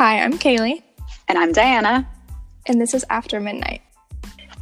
Hi, 0.00 0.20
I'm 0.20 0.38
Kaylee. 0.38 0.82
And 1.28 1.36
I'm 1.36 1.52
Diana. 1.52 2.08
And 2.64 2.80
this 2.80 2.94
is 2.94 3.04
After 3.10 3.38
Midnight. 3.38 3.82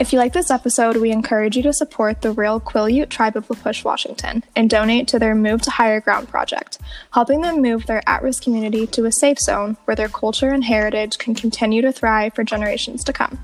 If 0.00 0.12
you 0.12 0.18
like 0.18 0.32
this 0.32 0.50
episode, 0.50 0.96
we 0.96 1.12
encourage 1.12 1.56
you 1.56 1.62
to 1.62 1.72
support 1.72 2.22
the 2.22 2.32
Real 2.32 2.58
Quileute 2.58 3.08
Tribe 3.08 3.36
of 3.36 3.48
La 3.48 3.54
Push, 3.54 3.84
Washington, 3.84 4.42
and 4.56 4.68
donate 4.68 5.06
to 5.06 5.18
their 5.20 5.36
Move 5.36 5.62
to 5.62 5.70
Higher 5.70 6.00
Ground 6.00 6.28
project, 6.28 6.78
helping 7.12 7.42
them 7.42 7.62
move 7.62 7.86
their 7.86 8.02
at 8.08 8.24
risk 8.24 8.42
community 8.42 8.84
to 8.88 9.04
a 9.04 9.12
safe 9.12 9.38
zone 9.38 9.76
where 9.84 9.94
their 9.94 10.08
culture 10.08 10.48
and 10.48 10.64
heritage 10.64 11.18
can 11.18 11.36
continue 11.36 11.82
to 11.82 11.92
thrive 11.92 12.34
for 12.34 12.42
generations 12.42 13.04
to 13.04 13.12
come. 13.12 13.38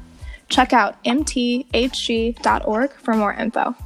Check 0.49 0.73
out 0.73 1.01
mthg.org 1.05 2.91
for 2.91 3.15
more 3.15 3.35
info. 3.35 3.77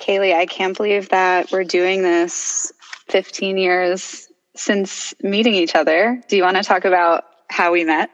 Kaylee, 0.00 0.34
I 0.34 0.46
can't 0.46 0.76
believe 0.76 1.10
that 1.10 1.52
we're 1.52 1.62
doing 1.62 2.02
this 2.02 2.72
15 3.12 3.58
years 3.58 4.28
since 4.56 5.14
meeting 5.22 5.54
each 5.54 5.74
other. 5.74 6.20
Do 6.28 6.36
you 6.36 6.42
want 6.42 6.56
to 6.56 6.62
talk 6.62 6.84
about 6.84 7.24
how 7.48 7.72
we 7.72 7.84
met? 7.84 8.10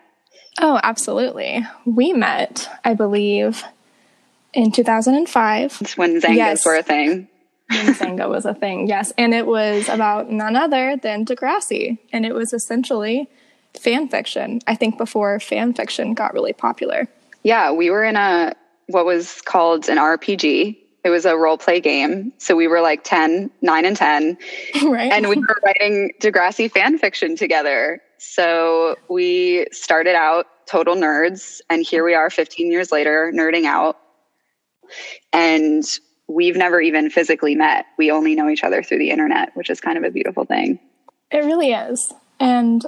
Oh, 0.61 0.81
absolutely. 0.83 1.65
We 1.87 2.13
met, 2.13 2.69
I 2.85 2.95
believe, 2.95 3.63
in 4.53 4.73
2005. 4.73 5.79
It's 5.81 5.97
when 5.97 6.21
Xangos 6.21 6.35
yes. 6.35 6.67
were 6.67 6.75
a 6.75 6.83
thing. 6.83 7.29
when 7.69 7.95
Xanga 7.95 8.29
was 8.29 8.45
a 8.45 8.55
thing, 8.55 8.89
yes. 8.89 9.13
And 9.17 9.35
it 9.35 9.47
was 9.47 9.89
about 9.89 10.31
none 10.31 10.57
other 10.57 10.97
than 10.97 11.25
Degrassi. 11.25 11.99
And 12.13 12.27
it 12.27 12.35
was 12.35 12.53
essentially 12.53 13.29
fan 13.79 14.09
fiction, 14.09 14.61
I 14.67 14.75
think 14.75 14.99
before 14.99 15.39
fan 15.39 15.75
fiction 15.75 16.15
got 16.15 16.35
really 16.35 16.55
popular. 16.55 17.07
Yeah, 17.45 17.71
we 17.71 17.91
were 17.91 18.05
in 18.05 18.17
a 18.17 18.55
what 18.89 19.05
was 19.05 19.43
called 19.43 19.89
an 19.89 19.99
RPG 19.99 20.79
it 21.09 21.11
was 21.11 21.25
a 21.25 21.39
role 21.39 21.57
play 21.57 21.81
game. 21.81 22.35
So 22.37 22.55
we 22.55 22.69
were 22.69 22.83
like 22.83 23.03
10, 23.03 23.51
9 23.63 23.85
and 23.87 23.97
10. 23.97 24.37
Right. 24.83 25.11
And 25.11 25.29
we 25.29 25.37
were 25.37 25.57
writing 25.65 26.13
Degrassi 26.21 26.71
fan 26.71 26.99
fiction 26.99 27.35
together. 27.35 28.03
So 28.19 28.97
we 29.09 29.67
started 29.73 30.15
out 30.15 30.47
total 30.67 30.97
nerds. 30.97 31.61
And 31.71 31.83
here 31.83 32.05
we 32.05 32.15
are 32.15 32.29
15 32.29 32.71
years 32.71 32.93
later, 32.93 33.33
nerding 33.35 33.65
out. 33.65 33.99
And 35.33 35.83
we've 36.27 36.57
never 36.57 36.79
even 36.79 37.09
physically 37.09 37.55
met. 37.55 37.87
We 37.97 38.11
only 38.11 38.35
know 38.35 38.51
each 38.51 38.63
other 38.63 38.83
through 38.83 38.99
the 38.99 39.11
internet, 39.11 39.57
which 39.57 39.71
is 39.71 39.81
kind 39.81 39.97
of 39.97 40.05
a 40.05 40.11
beautiful 40.11 40.45
thing. 40.45 40.79
It 41.31 41.39
really 41.39 41.73
is. 41.73 42.13
And 42.39 42.85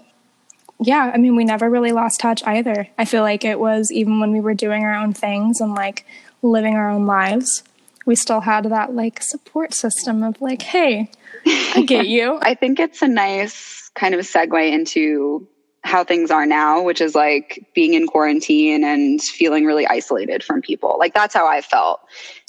yeah, 0.79 1.11
I 1.15 1.17
mean, 1.17 1.37
we 1.37 1.45
never 1.45 1.71
really 1.71 1.93
lost 1.93 2.21
touch 2.21 2.43
either. 2.45 2.87
I 2.99 3.07
feel 3.07 3.23
like 3.23 3.47
it 3.47 3.59
was 3.59 3.91
even 3.91 4.21
when 4.21 4.33
we 4.33 4.41
were 4.41 4.55
doing 4.55 4.85
our 4.85 4.95
own 4.95 5.15
things 5.15 5.63
and 5.63 5.75
like 5.75 6.05
living 6.43 6.75
our 6.75 6.91
own 6.91 7.07
lives 7.07 7.63
we 8.07 8.15
still 8.15 8.41
had 8.41 8.65
that 8.67 8.95
like 8.95 9.23
support 9.23 9.75
system 9.75 10.23
of 10.23 10.41
like, 10.41 10.63
hey, 10.63 11.11
I 11.47 11.85
get 11.87 12.09
you. 12.09 12.39
I 12.43 12.55
think 12.55 12.81
it's 12.81 13.03
a 13.03 13.09
nice 13.09 13.91
kind 13.95 14.15
of 14.15 14.21
segue 14.21 14.73
into 14.73 15.49
how 15.83 16.05
things 16.05 16.31
are 16.31 16.45
now, 16.45 16.83
which 16.83 17.01
is 17.01 17.15
like 17.15 17.67
being 17.75 17.95
in 17.95 18.07
quarantine 18.07 18.85
and 18.85 19.21
feeling 19.21 19.65
really 19.65 19.87
isolated 19.87 20.45
from 20.45 20.61
people. 20.61 20.97
Like 20.99 21.15
that's 21.15 21.35
how 21.35 21.47
I 21.47 21.63
felt. 21.63 22.01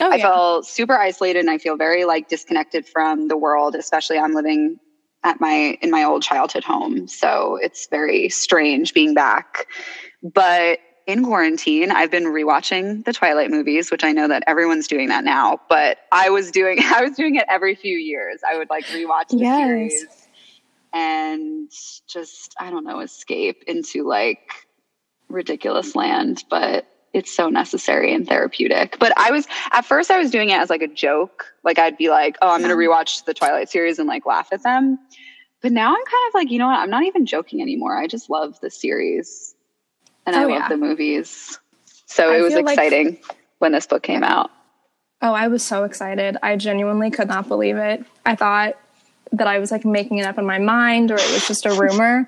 Oh, 0.02 0.12
I 0.12 0.16
yeah. 0.16 0.24
felt 0.24 0.68
super 0.68 0.98
isolated 0.98 1.40
and 1.40 1.50
I 1.50 1.58
feel 1.58 1.78
very 1.78 2.04
like 2.04 2.28
disconnected 2.28 2.86
from 2.86 3.30
the 3.30 3.38
world, 3.38 3.76
especially 3.76 4.20
I'm 4.20 4.34
living 4.34 4.80
at 5.24 5.40
my 5.40 5.78
in 5.82 5.92
my 5.92 6.04
old 6.04 6.24
childhood 6.24 6.64
home. 6.64 7.08
So 7.08 7.58
it's 7.62 7.88
very 7.90 8.28
strange 8.30 8.94
being 8.94 9.14
back. 9.14 9.68
But 10.22 10.80
in 11.08 11.24
quarantine, 11.26 11.92
I've 11.92 12.12
been 12.12 12.26
rewatching 12.26 13.06
the 13.06 13.14
Twilight 13.14 13.50
movies, 13.50 13.92
which 13.92 14.04
I 14.04 14.12
know 14.12 14.28
that 14.28 14.44
everyone's 14.48 14.88
doing 14.88 15.10
that 15.10 15.24
now, 15.24 15.60
but 15.70 16.00
I 16.12 16.30
was 16.30 16.52
doing 16.52 16.80
I 16.84 17.02
was 17.02 17.16
doing 17.16 17.36
it 17.36 17.46
every 17.50 17.76
few 17.76 17.98
years. 17.98 18.42
I 18.48 18.58
would 18.58 18.70
like 18.70 18.86
rewatch 18.86 19.30
the 19.30 19.38
yes. 19.38 19.68
series 19.68 20.06
and 20.94 21.72
just 22.08 22.56
I 22.60 22.70
don't 22.70 22.86
know, 22.86 23.00
escape 23.00 23.64
into 23.68 24.08
like 24.08 24.68
ridiculous 25.30 25.96
land, 25.96 26.44
but 26.50 26.88
it's 27.14 27.34
so 27.34 27.50
necessary 27.50 28.14
and 28.14 28.28
therapeutic. 28.28 28.98
But 29.00 29.14
I 29.18 29.32
was 29.32 29.48
at 29.72 29.86
first 29.86 30.12
I 30.12 30.18
was 30.18 30.32
doing 30.32 30.50
it 30.50 30.58
as 30.58 30.70
like 30.70 30.82
a 30.82 30.88
joke. 30.88 31.46
Like 31.64 31.80
I'd 31.80 31.98
be 31.98 32.10
like, 32.10 32.38
"Oh, 32.42 32.50
I'm 32.50 32.62
going 32.62 32.70
to 32.72 32.76
rewatch 32.76 33.26
the 33.26 33.34
Twilight 33.34 33.70
series 33.70 34.00
and 34.00 34.08
like 34.08 34.26
laugh 34.26 34.50
at 34.52 34.64
them." 34.64 35.00
But 35.62 35.72
now 35.72 35.90
I'm 35.90 36.06
kind 36.06 36.28
of 36.28 36.34
like, 36.34 36.50
you 36.50 36.58
know 36.58 36.68
what? 36.68 36.80
I'm 36.80 36.90
not 36.90 37.04
even 37.04 37.26
joking 37.28 37.62
anymore. 37.62 37.96
I 37.96 38.08
just 38.08 38.32
love 38.32 38.60
the 38.62 38.72
series 38.72 39.56
and 40.26 40.36
oh, 40.36 40.40
I 40.40 40.44
love 40.44 40.52
yeah. 40.52 40.70
the 40.70 40.78
movies. 40.78 41.60
So 42.06 42.32
I 42.32 42.38
it 42.38 42.42
was 42.42 42.56
exciting 42.56 43.20
like, 43.28 43.38
when 43.60 43.72
this 43.72 43.88
book 43.88 44.04
came 44.04 44.24
out. 44.24 44.52
Oh, 45.22 45.34
I 45.34 45.48
was 45.48 45.64
so 45.64 45.84
excited. 45.84 46.38
I 46.42 46.56
genuinely 46.56 47.12
could 47.12 47.28
not 47.28 47.48
believe 47.48 47.78
it. 47.78 48.04
I 48.26 48.36
thought 48.36 48.78
that 49.32 49.48
I 49.48 49.60
was 49.60 49.72
like 49.72 49.86
making 49.86 50.18
it 50.18 50.26
up 50.26 50.38
in 50.38 50.46
my 50.46 50.58
mind 50.58 51.12
or 51.12 51.16
it 51.16 51.32
was 51.32 51.48
just 51.48 51.66
a 51.66 51.74
rumor. 51.80 52.28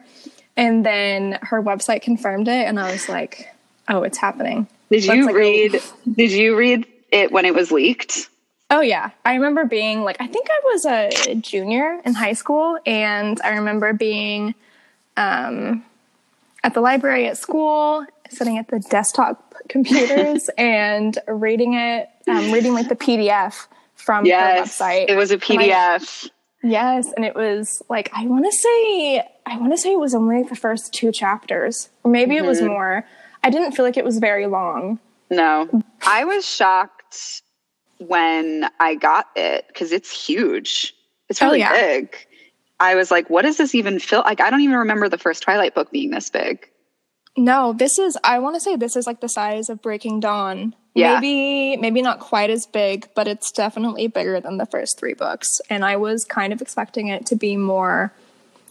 and 0.55 0.85
then 0.85 1.39
her 1.41 1.61
website 1.61 2.01
confirmed 2.01 2.47
it 2.47 2.67
and 2.67 2.79
I 2.79 2.91
was 2.91 3.09
like, 3.09 3.53
"Oh, 3.89 4.03
it's 4.03 4.17
happening." 4.17 4.67
Did 4.89 5.05
you 5.05 5.25
like 5.25 5.35
read 5.35 5.75
a- 5.75 5.81
Did 6.13 6.31
you 6.31 6.55
read 6.55 6.87
it 7.11 7.31
when 7.31 7.45
it 7.45 7.55
was 7.55 7.71
leaked? 7.71 8.29
Oh 8.69 8.81
yeah. 8.81 9.11
I 9.25 9.35
remember 9.35 9.65
being 9.65 10.03
like 10.03 10.17
I 10.19 10.27
think 10.27 10.47
I 10.49 10.59
was 10.65 10.85
a 10.85 11.35
junior 11.35 11.99
in 12.05 12.13
high 12.13 12.33
school 12.33 12.77
and 12.85 13.39
I 13.43 13.55
remember 13.55 13.93
being 13.93 14.55
um 15.17 15.83
at 16.63 16.73
the 16.73 16.81
library 16.81 17.27
at 17.27 17.37
school, 17.37 18.05
sitting 18.29 18.57
at 18.57 18.67
the 18.69 18.79
desktop 18.79 19.55
computers 19.69 20.49
and 20.57 21.17
reading 21.27 21.73
it, 21.73 22.09
um, 22.27 22.51
reading 22.51 22.73
like 22.73 22.89
the 22.89 22.95
PDF 22.95 23.67
from 23.95 24.25
yes, 24.25 24.77
the 24.77 24.83
website. 24.83 25.09
It 25.09 25.15
was 25.15 25.31
a 25.31 25.37
PDF. 25.37 26.27
I, 26.27 26.67
yes, 26.67 27.11
and 27.15 27.25
it 27.25 27.35
was 27.35 27.81
like 27.89 28.09
I 28.13 28.25
want 28.25 28.45
to 28.45 28.51
say 28.51 29.27
I 29.45 29.57
want 29.57 29.73
to 29.73 29.77
say 29.77 29.93
it 29.93 29.99
was 29.99 30.15
only 30.15 30.37
like 30.37 30.49
the 30.49 30.55
first 30.55 30.93
two 30.93 31.11
chapters, 31.11 31.89
or 32.03 32.11
maybe 32.11 32.35
mm-hmm. 32.35 32.45
it 32.45 32.47
was 32.47 32.59
mm-hmm. 32.59 32.67
more. 32.67 33.05
I 33.43 33.49
didn't 33.49 33.73
feel 33.73 33.83
like 33.83 33.97
it 33.97 34.05
was 34.05 34.19
very 34.19 34.47
long. 34.47 34.99
No, 35.29 35.83
I 36.05 36.25
was 36.25 36.45
shocked 36.45 37.41
when 37.97 38.69
I 38.79 38.95
got 38.95 39.27
it 39.35 39.65
because 39.67 39.91
it's 39.91 40.11
huge. 40.11 40.93
It's 41.29 41.41
oh, 41.41 41.47
really 41.47 41.63
oh, 41.63 41.73
yeah. 41.73 41.73
big. 41.73 42.15
I 42.79 42.95
was 42.95 43.11
like, 43.11 43.29
what 43.29 43.43
does 43.43 43.57
this 43.57 43.75
even 43.75 43.99
feel 43.99 44.21
like? 44.21 44.41
I 44.41 44.49
don't 44.49 44.61
even 44.61 44.77
remember 44.77 45.09
the 45.09 45.17
first 45.17 45.43
Twilight 45.43 45.75
book 45.75 45.91
being 45.91 46.11
this 46.11 46.29
big. 46.29 46.69
No, 47.35 47.73
this 47.73 47.97
is 47.97 48.17
I 48.23 48.39
want 48.39 48.55
to 48.55 48.59
say 48.59 48.75
this 48.75 48.95
is 48.95 49.07
like 49.07 49.21
the 49.21 49.29
size 49.29 49.69
of 49.69 49.81
Breaking 49.81 50.19
Dawn. 50.19 50.75
Yeah. 50.93 51.19
Maybe 51.19 51.77
maybe 51.77 52.01
not 52.01 52.19
quite 52.19 52.51
as 52.51 52.67
big, 52.67 53.07
but 53.15 53.27
it's 53.27 53.51
definitely 53.51 54.07
bigger 54.07 54.39
than 54.39 54.57
the 54.57 54.67
first 54.67 54.99
3 54.99 55.13
books 55.15 55.59
and 55.69 55.83
I 55.83 55.95
was 55.97 56.25
kind 56.25 56.53
of 56.53 56.61
expecting 56.61 57.07
it 57.07 57.25
to 57.27 57.35
be 57.35 57.57
more 57.57 58.13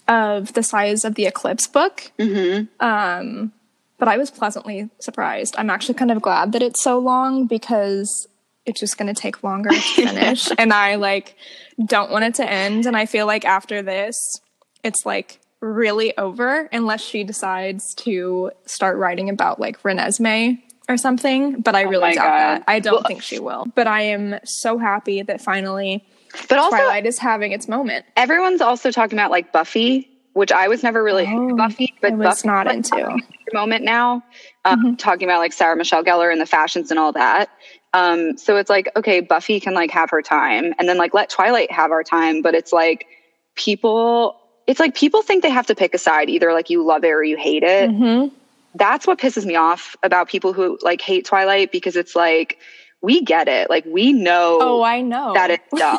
of 0.06 0.52
the 0.52 0.62
size 0.62 1.04
of 1.04 1.16
the 1.16 1.26
Eclipse 1.26 1.66
book. 1.66 2.12
Mm-hmm. 2.18 2.66
Um 2.84 3.52
but 3.98 4.08
I 4.08 4.16
was 4.16 4.30
pleasantly 4.30 4.90
surprised. 5.00 5.54
I'm 5.58 5.70
actually 5.70 5.94
kind 5.94 6.10
of 6.10 6.22
glad 6.22 6.52
that 6.52 6.62
it's 6.62 6.82
so 6.82 6.98
long 6.98 7.46
because 7.46 8.28
it's 8.66 8.80
just 8.80 8.96
going 8.98 9.12
to 9.12 9.20
take 9.20 9.42
longer 9.42 9.70
to 9.72 9.80
finish 9.80 10.48
and 10.58 10.72
I 10.72 10.96
like 10.96 11.36
don't 11.84 12.10
want 12.10 12.24
it 12.24 12.34
to 12.36 12.48
end. 12.48 12.86
And 12.86 12.96
I 12.96 13.06
feel 13.06 13.26
like 13.26 13.44
after 13.44 13.82
this, 13.82 14.40
it's 14.82 15.04
like 15.06 15.40
really 15.60 16.16
over 16.18 16.68
unless 16.72 17.00
she 17.00 17.24
decides 17.24 17.94
to 17.94 18.50
start 18.66 18.98
writing 18.98 19.28
about 19.30 19.60
like 19.60 19.82
Renesmee 19.82 20.60
or 20.88 20.96
something. 20.96 21.60
But 21.60 21.74
I 21.74 21.84
oh 21.84 21.88
really 21.88 22.12
oh 22.12 22.14
doubt 22.14 22.24
God. 22.24 22.38
that. 22.38 22.64
I 22.68 22.80
don't 22.80 22.94
well, 22.94 23.02
think 23.04 23.22
she 23.22 23.38
will. 23.38 23.66
But 23.74 23.86
I 23.86 24.02
am 24.02 24.38
so 24.44 24.78
happy 24.78 25.22
that 25.22 25.40
finally 25.40 26.04
but 26.48 26.58
also, 26.58 26.76
Twilight 26.76 27.06
is 27.06 27.18
having 27.18 27.52
its 27.52 27.68
moment. 27.68 28.06
Everyone's 28.16 28.60
also 28.60 28.90
talking 28.90 29.18
about 29.18 29.30
like 29.30 29.52
Buffy, 29.52 30.08
which 30.32 30.50
I 30.50 30.68
was 30.68 30.82
never 30.82 31.02
really 31.02 31.26
oh, 31.26 31.42
into 31.42 31.54
Buffy, 31.56 31.94
but 32.00 32.18
Buffy's 32.18 32.44
not 32.44 32.72
into 32.72 33.18
moment 33.52 33.84
now. 33.84 34.24
Um, 34.64 34.78
mm-hmm. 34.78 34.94
Talking 34.94 35.28
about 35.28 35.40
like 35.40 35.52
Sarah 35.52 35.76
Michelle 35.76 36.04
Gellar 36.04 36.32
and 36.32 36.40
the 36.40 36.46
fashions 36.46 36.90
and 36.90 36.98
all 36.98 37.12
that. 37.12 37.50
Um, 37.94 38.38
so 38.38 38.56
it's 38.56 38.70
like, 38.70 38.90
okay, 38.96 39.20
Buffy 39.20 39.60
can 39.60 39.74
like 39.74 39.90
have 39.90 40.10
her 40.10 40.22
time 40.22 40.74
and 40.78 40.88
then 40.88 40.96
like 40.96 41.14
let 41.14 41.28
Twilight 41.28 41.70
have 41.70 41.90
our 41.90 42.02
time. 42.02 42.42
But 42.42 42.54
it's 42.54 42.72
like 42.72 43.06
people, 43.54 44.40
it's 44.66 44.80
like 44.80 44.94
people 44.94 45.22
think 45.22 45.42
they 45.42 45.50
have 45.50 45.66
to 45.66 45.74
pick 45.74 45.94
a 45.94 45.98
side. 45.98 46.30
Either 46.30 46.52
like 46.52 46.70
you 46.70 46.84
love 46.84 47.04
it 47.04 47.10
or 47.10 47.22
you 47.22 47.36
hate 47.36 47.62
it. 47.62 47.90
Mm-hmm. 47.90 48.34
That's 48.74 49.06
what 49.06 49.18
pisses 49.18 49.44
me 49.44 49.56
off 49.56 49.96
about 50.02 50.28
people 50.28 50.54
who 50.54 50.78
like 50.82 51.02
hate 51.02 51.26
Twilight 51.26 51.70
because 51.70 51.96
it's 51.96 52.16
like, 52.16 52.58
we 53.02 53.20
get 53.20 53.48
it. 53.48 53.68
Like 53.68 53.84
we 53.84 54.12
know. 54.12 54.58
Oh, 54.60 54.82
I 54.82 55.02
know 55.02 55.34
that 55.34 55.50
it's 55.50 55.68
dumb. 55.76 55.98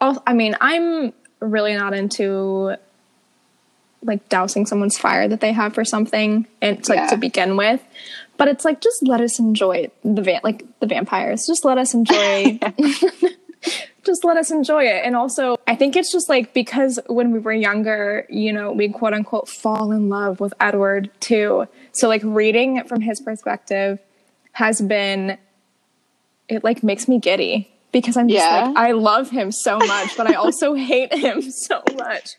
oh, 0.00 0.22
I 0.26 0.32
mean, 0.32 0.56
I'm 0.60 1.12
really 1.40 1.74
not 1.74 1.92
into 1.92 2.76
like 4.04 4.28
dousing 4.28 4.66
someone's 4.66 4.98
fire 4.98 5.28
that 5.28 5.40
they 5.40 5.52
have 5.52 5.74
for 5.74 5.84
something 5.84 6.46
and 6.60 6.88
like 6.88 6.96
yeah. 6.96 7.06
to 7.08 7.16
begin 7.16 7.56
with 7.56 7.80
but 8.42 8.48
it's 8.48 8.64
like 8.64 8.80
just 8.80 9.06
let 9.06 9.20
us 9.20 9.38
enjoy 9.38 9.88
the 10.02 10.20
van 10.20 10.40
like 10.42 10.64
the 10.80 10.86
vampires 10.88 11.46
just 11.46 11.64
let 11.64 11.78
us 11.78 11.94
enjoy 11.94 12.58
just 14.04 14.24
let 14.24 14.36
us 14.36 14.50
enjoy 14.50 14.82
it 14.82 15.04
and 15.04 15.14
also 15.14 15.56
i 15.68 15.76
think 15.76 15.94
it's 15.94 16.10
just 16.10 16.28
like 16.28 16.52
because 16.52 16.98
when 17.06 17.30
we 17.30 17.38
were 17.38 17.52
younger 17.52 18.26
you 18.28 18.52
know 18.52 18.72
we 18.72 18.88
quote 18.88 19.14
unquote 19.14 19.48
fall 19.48 19.92
in 19.92 20.08
love 20.08 20.40
with 20.40 20.52
edward 20.58 21.08
too 21.20 21.68
so 21.92 22.08
like 22.08 22.20
reading 22.24 22.78
it 22.78 22.88
from 22.88 23.00
his 23.00 23.20
perspective 23.20 24.00
has 24.50 24.80
been 24.80 25.38
it 26.48 26.64
like 26.64 26.82
makes 26.82 27.06
me 27.06 27.20
giddy 27.20 27.72
because 27.92 28.16
I'm 28.16 28.28
just 28.28 28.42
yeah. 28.42 28.68
like 28.68 28.76
I 28.76 28.92
love 28.92 29.28
him 29.28 29.52
so 29.52 29.78
much, 29.78 30.16
but 30.16 30.26
I 30.26 30.32
also 30.32 30.72
hate 30.90 31.12
him 31.12 31.42
so 31.42 31.82
much. 31.94 32.36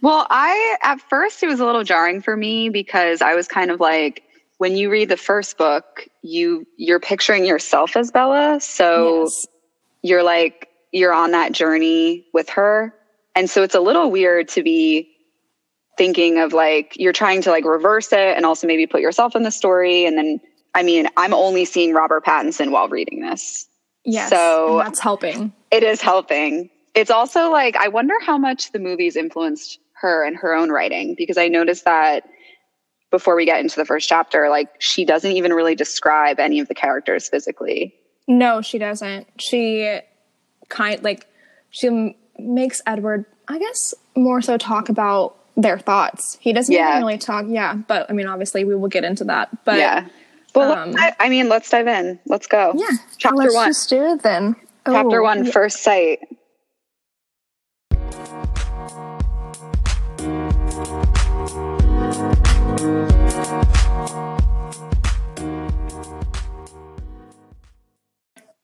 Well, 0.00 0.24
I 0.30 0.76
at 0.82 1.00
first 1.00 1.42
it 1.42 1.48
was 1.48 1.58
a 1.58 1.66
little 1.66 1.82
jarring 1.82 2.22
for 2.22 2.36
me 2.36 2.68
because 2.68 3.20
I 3.22 3.34
was 3.34 3.48
kind 3.48 3.72
of 3.72 3.80
like 3.80 4.22
when 4.58 4.76
you 4.76 4.90
read 4.90 5.08
the 5.08 5.16
first 5.16 5.58
book, 5.58 6.08
you 6.22 6.66
you're 6.76 7.00
picturing 7.00 7.44
yourself 7.44 7.96
as 7.96 8.10
Bella, 8.10 8.58
so 8.60 9.24
yes. 9.24 9.46
you're 10.02 10.22
like 10.22 10.68
you're 10.92 11.12
on 11.12 11.32
that 11.32 11.52
journey 11.52 12.26
with 12.32 12.48
her. 12.50 12.94
And 13.34 13.50
so 13.50 13.62
it's 13.62 13.74
a 13.74 13.80
little 13.80 14.10
weird 14.10 14.48
to 14.48 14.62
be 14.62 15.12
thinking 15.98 16.38
of 16.38 16.52
like 16.52 16.94
you're 16.96 17.12
trying 17.12 17.42
to 17.42 17.50
like 17.50 17.64
reverse 17.64 18.12
it 18.12 18.36
and 18.36 18.46
also 18.46 18.66
maybe 18.66 18.86
put 18.86 19.00
yourself 19.00 19.36
in 19.36 19.42
the 19.42 19.50
story 19.50 20.04
and 20.04 20.16
then 20.16 20.40
I 20.74 20.82
mean, 20.82 21.08
I'm 21.16 21.32
only 21.32 21.64
seeing 21.64 21.94
Robert 21.94 22.22
Pattinson 22.22 22.70
while 22.70 22.88
reading 22.88 23.22
this. 23.22 23.66
Yes. 24.04 24.28
So 24.28 24.82
that's 24.84 25.00
helping. 25.00 25.52
It 25.70 25.82
is 25.82 26.02
helping. 26.02 26.68
It's 26.94 27.10
also 27.10 27.50
like 27.50 27.76
I 27.76 27.88
wonder 27.88 28.14
how 28.20 28.36
much 28.36 28.72
the 28.72 28.78
movies 28.78 29.16
influenced 29.16 29.80
her 29.94 30.22
and 30.22 30.36
her 30.36 30.54
own 30.54 30.70
writing 30.70 31.14
because 31.16 31.38
I 31.38 31.48
noticed 31.48 31.86
that 31.86 32.28
before 33.10 33.36
we 33.36 33.44
get 33.44 33.60
into 33.60 33.76
the 33.76 33.84
first 33.84 34.08
chapter, 34.08 34.48
like 34.48 34.68
she 34.78 35.04
doesn't 35.04 35.32
even 35.32 35.52
really 35.52 35.74
describe 35.74 36.38
any 36.38 36.60
of 36.60 36.68
the 36.68 36.74
characters 36.74 37.28
physically. 37.28 37.94
No, 38.26 38.60
she 38.60 38.78
doesn't. 38.78 39.26
She 39.38 40.00
kind 40.68 41.02
like 41.02 41.26
she 41.70 42.16
makes 42.38 42.82
Edward, 42.86 43.26
I 43.48 43.58
guess, 43.58 43.94
more 44.16 44.42
so 44.42 44.56
talk 44.56 44.88
about 44.88 45.36
their 45.56 45.78
thoughts. 45.78 46.36
He 46.40 46.52
doesn't 46.52 46.74
yeah. 46.74 46.90
even 46.90 47.02
really 47.02 47.18
talk. 47.18 47.46
Yeah, 47.48 47.74
but 47.74 48.10
I 48.10 48.12
mean, 48.12 48.26
obviously, 48.26 48.64
we 48.64 48.74
will 48.74 48.88
get 48.88 49.04
into 49.04 49.24
that. 49.24 49.48
But 49.64 49.78
yeah, 49.78 50.06
well, 50.54 50.72
um, 50.72 50.94
I, 50.98 51.14
I, 51.20 51.28
mean, 51.28 51.48
let's 51.48 51.70
dive 51.70 51.86
in. 51.86 52.18
Let's 52.26 52.46
go. 52.46 52.72
Yeah, 52.76 52.96
chapter 53.18 53.36
let's 53.36 53.54
one. 53.54 53.68
Just 53.68 53.88
do 53.88 54.02
it 54.12 54.22
then. 54.22 54.56
Chapter 54.86 55.20
oh, 55.20 55.24
one, 55.24 55.44
yeah. 55.44 55.50
first 55.50 55.82
sight. 55.82 56.20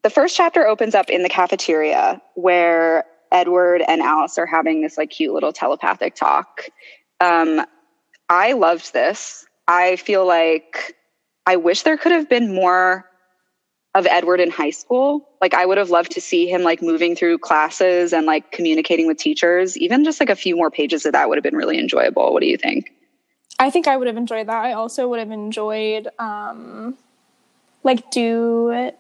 The 0.03 0.11
first 0.11 0.37
chapter 0.37 0.67
opens 0.67 0.95
up 0.95 1.09
in 1.11 1.23
the 1.23 1.29
cafeteria 1.29 2.21
where 2.35 3.05
Edward 3.31 3.83
and 3.87 4.03
Alice 4.03 4.37
are 4.37 4.47
having 4.47 4.83
this 4.83 4.99
like 4.99 5.11
cute 5.11 5.33
little 5.33 5.53
telepathic 5.53 6.17
talk. 6.17 6.69
Um, 7.21 7.65
I 8.29 8.53
loved 8.53 8.93
this. 8.93 9.47
I 9.69 9.97
feel 9.97 10.27
like 10.27 10.97
I 11.47 11.57
wish 11.57 11.83
there 11.83 11.97
could 11.97 12.13
have 12.13 12.29
been 12.29 12.55
more 12.55 13.05
of 13.95 14.07
Edward 14.07 14.41
in 14.41 14.51
high 14.51 14.71
school. 14.71 15.29
Like 15.41 15.55
I 15.55 15.67
would 15.67 15.79
have 15.79 15.91
loved 15.91 16.13
to 16.13 16.21
see 16.21 16.49
him 16.49 16.63
like 16.63 16.83
moving 16.83 17.15
through 17.15 17.39
classes 17.39 18.13
and 18.13 18.27
like 18.27 18.51
communicating 18.51 19.07
with 19.07 19.19
teachers. 19.19 19.77
Even 19.77 20.05
just 20.05 20.19
like 20.19 20.31
a 20.31 20.37
few 20.37 20.57
more 20.57 20.71
pages 20.71 21.07
of 21.07 21.13
that 21.13 21.29
would 21.29 21.37
have 21.37 21.45
been 21.45 21.57
really 21.57 21.79
enjoyable. 21.79 22.33
What 22.33 22.41
do 22.41 22.47
you 22.47 22.57
think? 22.57 22.91
I 23.63 23.71
think 23.71 23.87
I 23.87 23.97
would 23.97 24.07
have 24.07 24.17
enjoyed 24.17 24.49
that. 24.49 24.65
I 24.65 24.73
also 24.73 25.09
would 25.09 25.19
have 25.19 25.31
enjoyed 25.31 26.09
um 26.19 26.97
like 27.83 28.11
do 28.11 28.91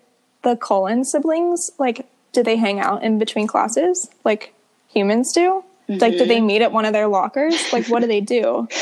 the 0.43 0.57
Cullen 0.57 1.05
siblings 1.05 1.71
like 1.79 2.07
do 2.33 2.43
they 2.43 2.57
hang 2.57 2.81
out 2.81 3.03
in 3.03 3.19
between 3.19 3.47
classes 3.47 4.09
like 4.25 4.55
humans 4.89 5.33
do? 5.33 5.65
Mm-hmm. 5.89 6.01
Like, 6.01 6.13
do 6.17 6.27
they 6.27 6.41
meet 6.41 6.63
at 6.63 6.73
one 6.73 6.85
of 6.85 6.93
their 6.93 7.09
lockers? 7.09 7.73
Like, 7.73 7.87
what 7.89 8.01
do 8.01 8.07
they 8.07 8.21
do? 8.21 8.69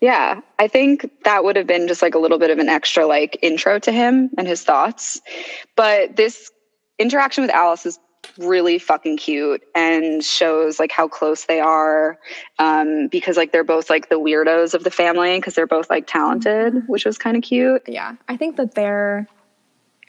Yeah, 0.00 0.42
I 0.60 0.68
think 0.68 1.10
that 1.24 1.42
would 1.42 1.56
have 1.56 1.66
been 1.66 1.88
just 1.88 2.02
like 2.02 2.14
a 2.14 2.20
little 2.20 2.38
bit 2.38 2.50
of 2.50 2.60
an 2.60 2.68
extra 2.68 3.04
like 3.04 3.36
intro 3.42 3.80
to 3.80 3.90
him 3.90 4.30
and 4.38 4.46
his 4.46 4.62
thoughts. 4.62 5.20
But 5.74 6.14
this 6.14 6.52
interaction 7.00 7.42
with 7.42 7.50
Alice 7.50 7.84
is 7.84 7.98
really 8.36 8.78
fucking 8.78 9.16
cute 9.16 9.62
and 9.74 10.24
shows 10.24 10.78
like 10.78 10.92
how 10.92 11.08
close 11.08 11.46
they 11.46 11.60
are 11.60 12.18
um 12.58 13.08
because 13.08 13.36
like 13.36 13.50
they're 13.50 13.64
both 13.64 13.90
like 13.90 14.08
the 14.08 14.14
weirdos 14.16 14.74
of 14.74 14.84
the 14.84 14.90
family 14.90 15.38
because 15.38 15.54
they're 15.54 15.66
both 15.66 15.90
like 15.90 16.06
talented 16.06 16.74
mm-hmm. 16.74 16.86
which 16.86 17.04
was 17.04 17.18
kind 17.18 17.36
of 17.36 17.42
cute 17.42 17.82
yeah 17.88 18.14
i 18.28 18.36
think 18.36 18.56
that 18.56 18.74
they're 18.74 19.26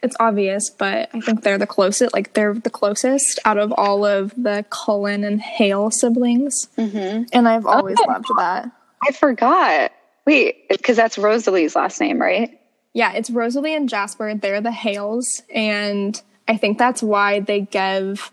it's 0.02 0.16
obvious, 0.18 0.70
but 0.70 1.10
I 1.12 1.20
think 1.20 1.42
they're 1.42 1.58
the 1.58 1.66
closest. 1.66 2.14
Like 2.14 2.32
they're 2.32 2.54
the 2.54 2.70
closest 2.70 3.38
out 3.44 3.58
of 3.58 3.72
all 3.76 4.04
of 4.04 4.32
the 4.36 4.64
Cullen 4.70 5.24
and 5.24 5.40
Hale 5.40 5.90
siblings, 5.90 6.68
mm-hmm. 6.78 7.24
and 7.32 7.48
I've 7.48 7.66
always 7.66 7.98
oh, 8.00 8.10
loved 8.10 8.26
that. 8.38 8.70
I 9.06 9.12
forgot. 9.12 9.92
Wait, 10.26 10.68
because 10.68 10.96
that's 10.96 11.18
Rosalie's 11.18 11.76
last 11.76 12.00
name, 12.00 12.20
right? 12.20 12.58
Yeah, 12.92 13.12
it's 13.12 13.30
Rosalie 13.30 13.74
and 13.74 13.88
Jasper. 13.88 14.34
They're 14.34 14.60
the 14.60 14.72
Hales, 14.72 15.42
and 15.54 16.20
I 16.50 16.56
think 16.56 16.78
that's 16.78 17.00
why 17.00 17.38
they 17.38 17.60
give. 17.60 18.32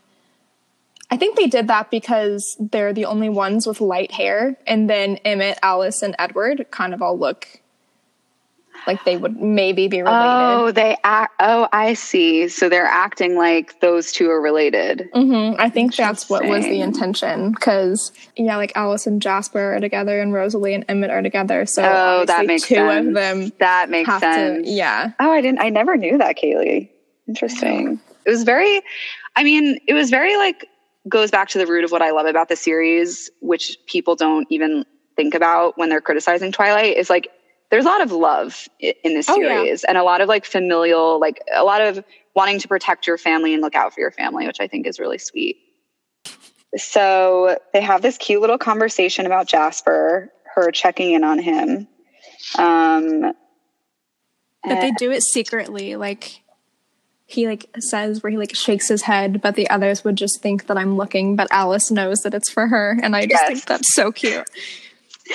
I 1.11 1.17
think 1.17 1.37
they 1.37 1.45
did 1.45 1.67
that 1.67 1.91
because 1.91 2.57
they're 2.59 2.91
the 2.91 3.05
only 3.05 3.29
ones 3.29 3.67
with 3.67 3.79
light 3.79 4.11
hair, 4.11 4.57
and 4.65 4.89
then 4.89 5.17
Emmett, 5.17 5.59
Alice, 5.61 6.01
and 6.01 6.15
Edward 6.17 6.65
kind 6.71 6.95
of 6.95 7.03
all 7.03 7.17
look 7.17 7.61
like 8.87 9.03
they 9.05 9.17
would 9.17 9.39
maybe 9.39 9.87
be 9.87 10.01
related. 10.01 10.17
Oh, 10.19 10.71
they 10.71 10.97
act. 11.03 11.35
Oh, 11.39 11.67
I 11.71 11.93
see. 11.93 12.47
So 12.47 12.69
they're 12.69 12.85
acting 12.85 13.35
like 13.35 13.79
those 13.81 14.11
two 14.11 14.31
are 14.31 14.41
related. 14.41 15.09
Mm-hmm. 15.13 15.61
I 15.61 15.69
think 15.69 15.95
that's 15.95 16.27
what 16.27 16.43
was 16.43 16.65
the 16.65 16.81
intention. 16.81 17.51
Because 17.51 18.11
yeah, 18.35 18.57
like 18.57 18.71
Alice 18.75 19.05
and 19.05 19.21
Jasper 19.21 19.75
are 19.75 19.79
together, 19.79 20.19
and 20.19 20.33
Rosalie 20.33 20.73
and 20.73 20.85
Emmett 20.89 21.11
are 21.11 21.21
together. 21.21 21.67
So 21.67 21.83
oh, 21.83 22.25
that 22.25 22.47
makes 22.47 22.63
two 22.63 22.75
sense. 22.75 23.09
of 23.09 23.13
them. 23.13 23.51
That 23.59 23.91
makes 23.91 24.09
sense. 24.19 24.65
To, 24.65 24.71
yeah. 24.71 25.11
Oh, 25.19 25.29
I 25.29 25.41
didn't. 25.41 25.59
I 25.59 25.69
never 25.69 25.95
knew 25.95 26.17
that, 26.17 26.35
Kaylee. 26.35 26.89
Interesting. 27.27 27.99
It 28.27 28.31
was 28.31 28.43
very. 28.43 28.81
I 29.35 29.43
mean, 29.43 29.79
it 29.87 29.93
was 29.93 30.09
very 30.09 30.35
like 30.35 30.67
goes 31.07 31.31
back 31.31 31.47
to 31.49 31.57
the 31.57 31.65
root 31.65 31.85
of 31.85 31.91
what 31.91 32.01
I 32.01 32.11
love 32.11 32.25
about 32.25 32.49
the 32.49 32.57
series, 32.57 33.31
which 33.39 33.77
people 33.87 34.15
don't 34.15 34.45
even 34.51 34.85
think 35.15 35.33
about 35.33 35.77
when 35.77 35.89
they're 35.89 36.01
criticizing 36.01 36.51
Twilight. 36.51 36.97
Is 36.97 37.09
like 37.09 37.29
there's 37.71 37.85
a 37.85 37.87
lot 37.87 38.01
of 38.01 38.11
love 38.11 38.67
in 38.79 39.13
this 39.13 39.27
series 39.27 39.49
oh, 39.49 39.63
yeah. 39.63 39.75
and 39.87 39.97
a 39.97 40.03
lot 40.03 40.21
of 40.21 40.27
like 40.27 40.45
familial, 40.45 41.19
like 41.19 41.41
a 41.55 41.63
lot 41.63 41.81
of 41.81 42.03
wanting 42.35 42.59
to 42.59 42.67
protect 42.67 43.07
your 43.07 43.17
family 43.17 43.53
and 43.53 43.61
look 43.61 43.75
out 43.75 43.93
for 43.93 44.01
your 44.01 44.11
family, 44.11 44.45
which 44.45 44.59
I 44.59 44.67
think 44.67 44.85
is 44.85 44.99
really 44.99 45.17
sweet. 45.17 45.57
So 46.75 47.57
they 47.73 47.81
have 47.81 48.01
this 48.01 48.17
cute 48.17 48.41
little 48.41 48.57
conversation 48.57 49.25
about 49.25 49.47
Jasper, 49.47 50.31
her 50.53 50.71
checking 50.71 51.13
in 51.13 51.23
on 51.23 51.39
him. 51.39 51.87
Um, 52.57 53.33
but 54.63 54.81
they 54.81 54.91
do 54.91 55.11
it 55.11 55.23
secretly, 55.23 55.95
like 55.95 56.43
he 57.27 57.47
like 57.47 57.69
says 57.79 58.23
where 58.23 58.31
he 58.31 58.37
like 58.37 58.55
shakes 58.55 58.87
his 58.87 59.03
head, 59.03 59.41
but 59.41 59.55
the 59.55 59.69
others 59.69 60.03
would 60.03 60.15
just 60.15 60.41
think 60.41 60.67
that 60.67 60.77
I'm 60.77 60.97
looking, 60.97 61.35
but 61.35 61.47
Alice 61.51 61.91
knows 61.91 62.21
that 62.21 62.33
it's 62.33 62.49
for 62.49 62.67
her, 62.67 62.97
and 63.03 63.15
I 63.15 63.27
just 63.27 63.41
yes. 63.41 63.47
think 63.47 63.65
that's 63.65 63.93
so 63.93 64.11
cute 64.11 64.49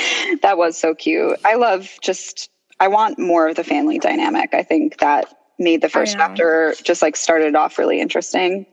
that 0.42 0.58
was 0.58 0.78
so 0.78 0.94
cute. 0.94 1.38
I 1.44 1.54
love 1.54 1.90
just, 2.00 2.50
I 2.80 2.88
want 2.88 3.18
more 3.18 3.48
of 3.48 3.56
the 3.56 3.64
family 3.64 3.98
dynamic. 3.98 4.54
I 4.54 4.62
think 4.62 4.98
that 4.98 5.26
made 5.58 5.80
the 5.80 5.88
first 5.88 6.16
chapter 6.16 6.74
just 6.82 7.02
like 7.02 7.16
started 7.16 7.54
off 7.54 7.78
really 7.78 8.00
interesting. 8.00 8.66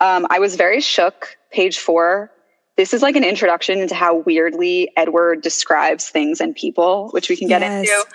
Um, 0.00 0.26
I 0.30 0.38
was 0.38 0.56
very 0.56 0.80
shook. 0.80 1.36
Page 1.52 1.78
four. 1.78 2.30
This 2.76 2.94
is 2.94 3.02
like 3.02 3.16
an 3.16 3.24
introduction 3.24 3.80
into 3.80 3.94
how 3.94 4.18
weirdly 4.18 4.90
Edward 4.96 5.42
describes 5.42 6.08
things 6.08 6.40
and 6.40 6.54
people, 6.54 7.08
which 7.10 7.28
we 7.28 7.36
can 7.36 7.48
get 7.48 7.60
yes. 7.60 7.88
into. 7.88 8.10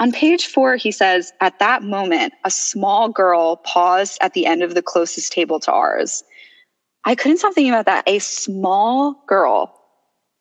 On 0.00 0.10
page 0.10 0.46
four, 0.46 0.76
he 0.76 0.90
says, 0.90 1.32
At 1.40 1.58
that 1.60 1.82
moment, 1.82 2.32
a 2.44 2.50
small 2.50 3.08
girl 3.08 3.56
paused 3.58 4.18
at 4.20 4.32
the 4.32 4.46
end 4.46 4.62
of 4.62 4.74
the 4.74 4.82
closest 4.82 5.32
table 5.32 5.60
to 5.60 5.70
ours. 5.70 6.24
I 7.04 7.14
couldn't 7.14 7.38
stop 7.38 7.54
thinking 7.54 7.72
about 7.72 7.86
that. 7.86 8.08
A 8.08 8.18
small 8.18 9.22
girl 9.28 9.76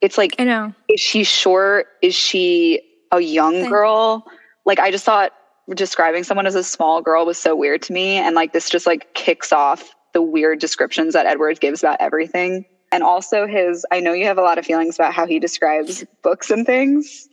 it's 0.01 0.17
like, 0.17 0.35
I 0.39 0.43
know. 0.45 0.73
Is 0.87 0.99
she 0.99 1.23
short? 1.23 1.87
Is 2.01 2.15
she 2.15 2.81
a 3.11 3.19
young 3.19 3.69
girl? 3.69 4.25
Like, 4.65 4.79
I 4.79 4.91
just 4.91 5.05
thought 5.05 5.31
describing 5.75 6.23
someone 6.23 6.47
as 6.47 6.55
a 6.55 6.63
small 6.63 7.01
girl 7.01 7.25
was 7.25 7.37
so 7.37 7.55
weird 7.55 7.81
to 7.83 7.93
me. 7.93 8.15
And 8.15 8.35
like, 8.35 8.53
this 8.53 8.69
just 8.69 8.87
like 8.87 9.13
kicks 9.13 9.51
off 9.51 9.93
the 10.13 10.21
weird 10.21 10.59
descriptions 10.59 11.13
that 11.13 11.25
Edward 11.25 11.59
gives 11.59 11.83
about 11.83 11.97
everything. 11.99 12.65
And 12.91 13.03
also 13.03 13.45
his, 13.45 13.85
I 13.91 13.99
know 13.99 14.13
you 14.13 14.25
have 14.25 14.39
a 14.39 14.41
lot 14.41 14.57
of 14.57 14.65
feelings 14.65 14.95
about 14.95 15.13
how 15.13 15.27
he 15.27 15.37
describes 15.37 16.05
books 16.23 16.49
and 16.49 16.65
things. 16.65 17.28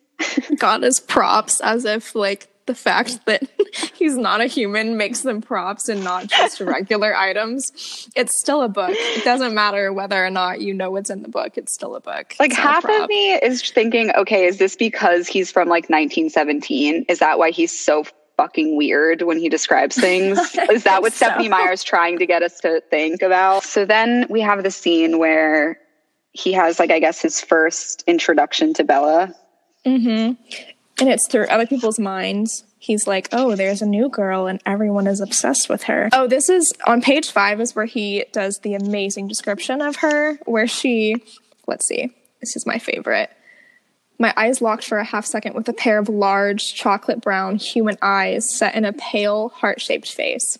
God 0.58 0.84
as 0.84 1.00
props 1.00 1.60
as 1.60 1.84
if 1.84 2.14
like 2.14 2.48
the 2.66 2.74
fact 2.74 3.24
that 3.26 3.42
he's 3.94 4.16
not 4.16 4.40
a 4.40 4.46
human 4.46 4.96
makes 4.96 5.22
them 5.22 5.40
props 5.40 5.88
and 5.88 6.04
not 6.04 6.26
just 6.26 6.60
regular 6.60 7.16
items. 7.16 8.08
It's 8.14 8.38
still 8.38 8.62
a 8.62 8.68
book. 8.68 8.90
It 8.92 9.24
doesn't 9.24 9.54
matter 9.54 9.92
whether 9.92 10.24
or 10.24 10.30
not 10.30 10.60
you 10.60 10.74
know 10.74 10.90
what's 10.90 11.10
in 11.10 11.22
the 11.22 11.28
book. 11.28 11.56
It's 11.56 11.72
still 11.72 11.96
a 11.96 12.00
book. 12.00 12.34
Like 12.38 12.52
half 12.52 12.84
of 12.84 13.08
me 13.08 13.34
is 13.34 13.62
thinking, 13.70 14.10
okay, 14.16 14.44
is 14.44 14.58
this 14.58 14.76
because 14.76 15.26
he's 15.26 15.50
from 15.50 15.68
like 15.68 15.84
1917? 15.84 17.06
Is 17.08 17.20
that 17.20 17.38
why 17.38 17.50
he's 17.50 17.76
so 17.76 18.04
fucking 18.36 18.76
weird 18.76 19.22
when 19.22 19.38
he 19.38 19.48
describes 19.48 19.96
things? 19.96 20.38
is 20.70 20.84
that 20.84 21.02
what 21.02 21.12
so. 21.12 21.26
Stephenie 21.26 21.48
Meyer's 21.48 21.82
trying 21.82 22.18
to 22.18 22.26
get 22.26 22.42
us 22.42 22.60
to 22.60 22.82
think 22.90 23.22
about? 23.22 23.62
So 23.62 23.84
then 23.84 24.26
we 24.28 24.40
have 24.40 24.62
the 24.62 24.70
scene 24.70 25.18
where 25.18 25.78
he 26.32 26.52
has 26.52 26.78
like 26.78 26.90
I 26.90 26.98
guess 26.98 27.20
his 27.22 27.40
first 27.40 28.04
introduction 28.06 28.74
to 28.74 28.84
Bella. 28.84 29.34
Mm-hmm 29.86 30.42
and 30.98 31.10
it's 31.10 31.26
through 31.26 31.46
other 31.48 31.66
people's 31.66 31.98
minds 31.98 32.64
he's 32.78 33.06
like, 33.06 33.28
oh, 33.32 33.56
there's 33.56 33.82
a 33.82 33.86
new 33.86 34.08
girl 34.08 34.46
and 34.46 34.60
everyone 34.64 35.06
is 35.06 35.20
obsessed 35.20 35.68
with 35.68 35.84
her. 35.84 36.08
Oh, 36.12 36.28
this 36.28 36.48
is 36.48 36.72
on 36.86 37.02
page 37.02 37.30
five 37.30 37.60
is 37.60 37.74
where 37.74 37.86
he 37.86 38.24
does 38.32 38.60
the 38.60 38.74
amazing 38.74 39.26
description 39.26 39.82
of 39.82 39.96
her, 39.96 40.36
where 40.44 40.68
she, 40.68 41.16
let's 41.66 41.86
see, 41.86 42.14
this 42.40 42.54
is 42.54 42.64
my 42.64 42.78
favorite. 42.78 43.30
My 44.18 44.32
eyes 44.36 44.62
locked 44.62 44.84
for 44.84 44.98
a 44.98 45.04
half 45.04 45.26
second 45.26 45.54
with 45.54 45.68
a 45.68 45.72
pair 45.72 45.98
of 45.98 46.08
large 46.08 46.74
chocolate 46.74 47.20
brown 47.20 47.56
human 47.56 47.98
eyes 48.00 48.48
set 48.48 48.74
in 48.74 48.84
a 48.84 48.92
pale 48.92 49.48
heart 49.48 49.80
shaped 49.80 50.10
face. 50.10 50.58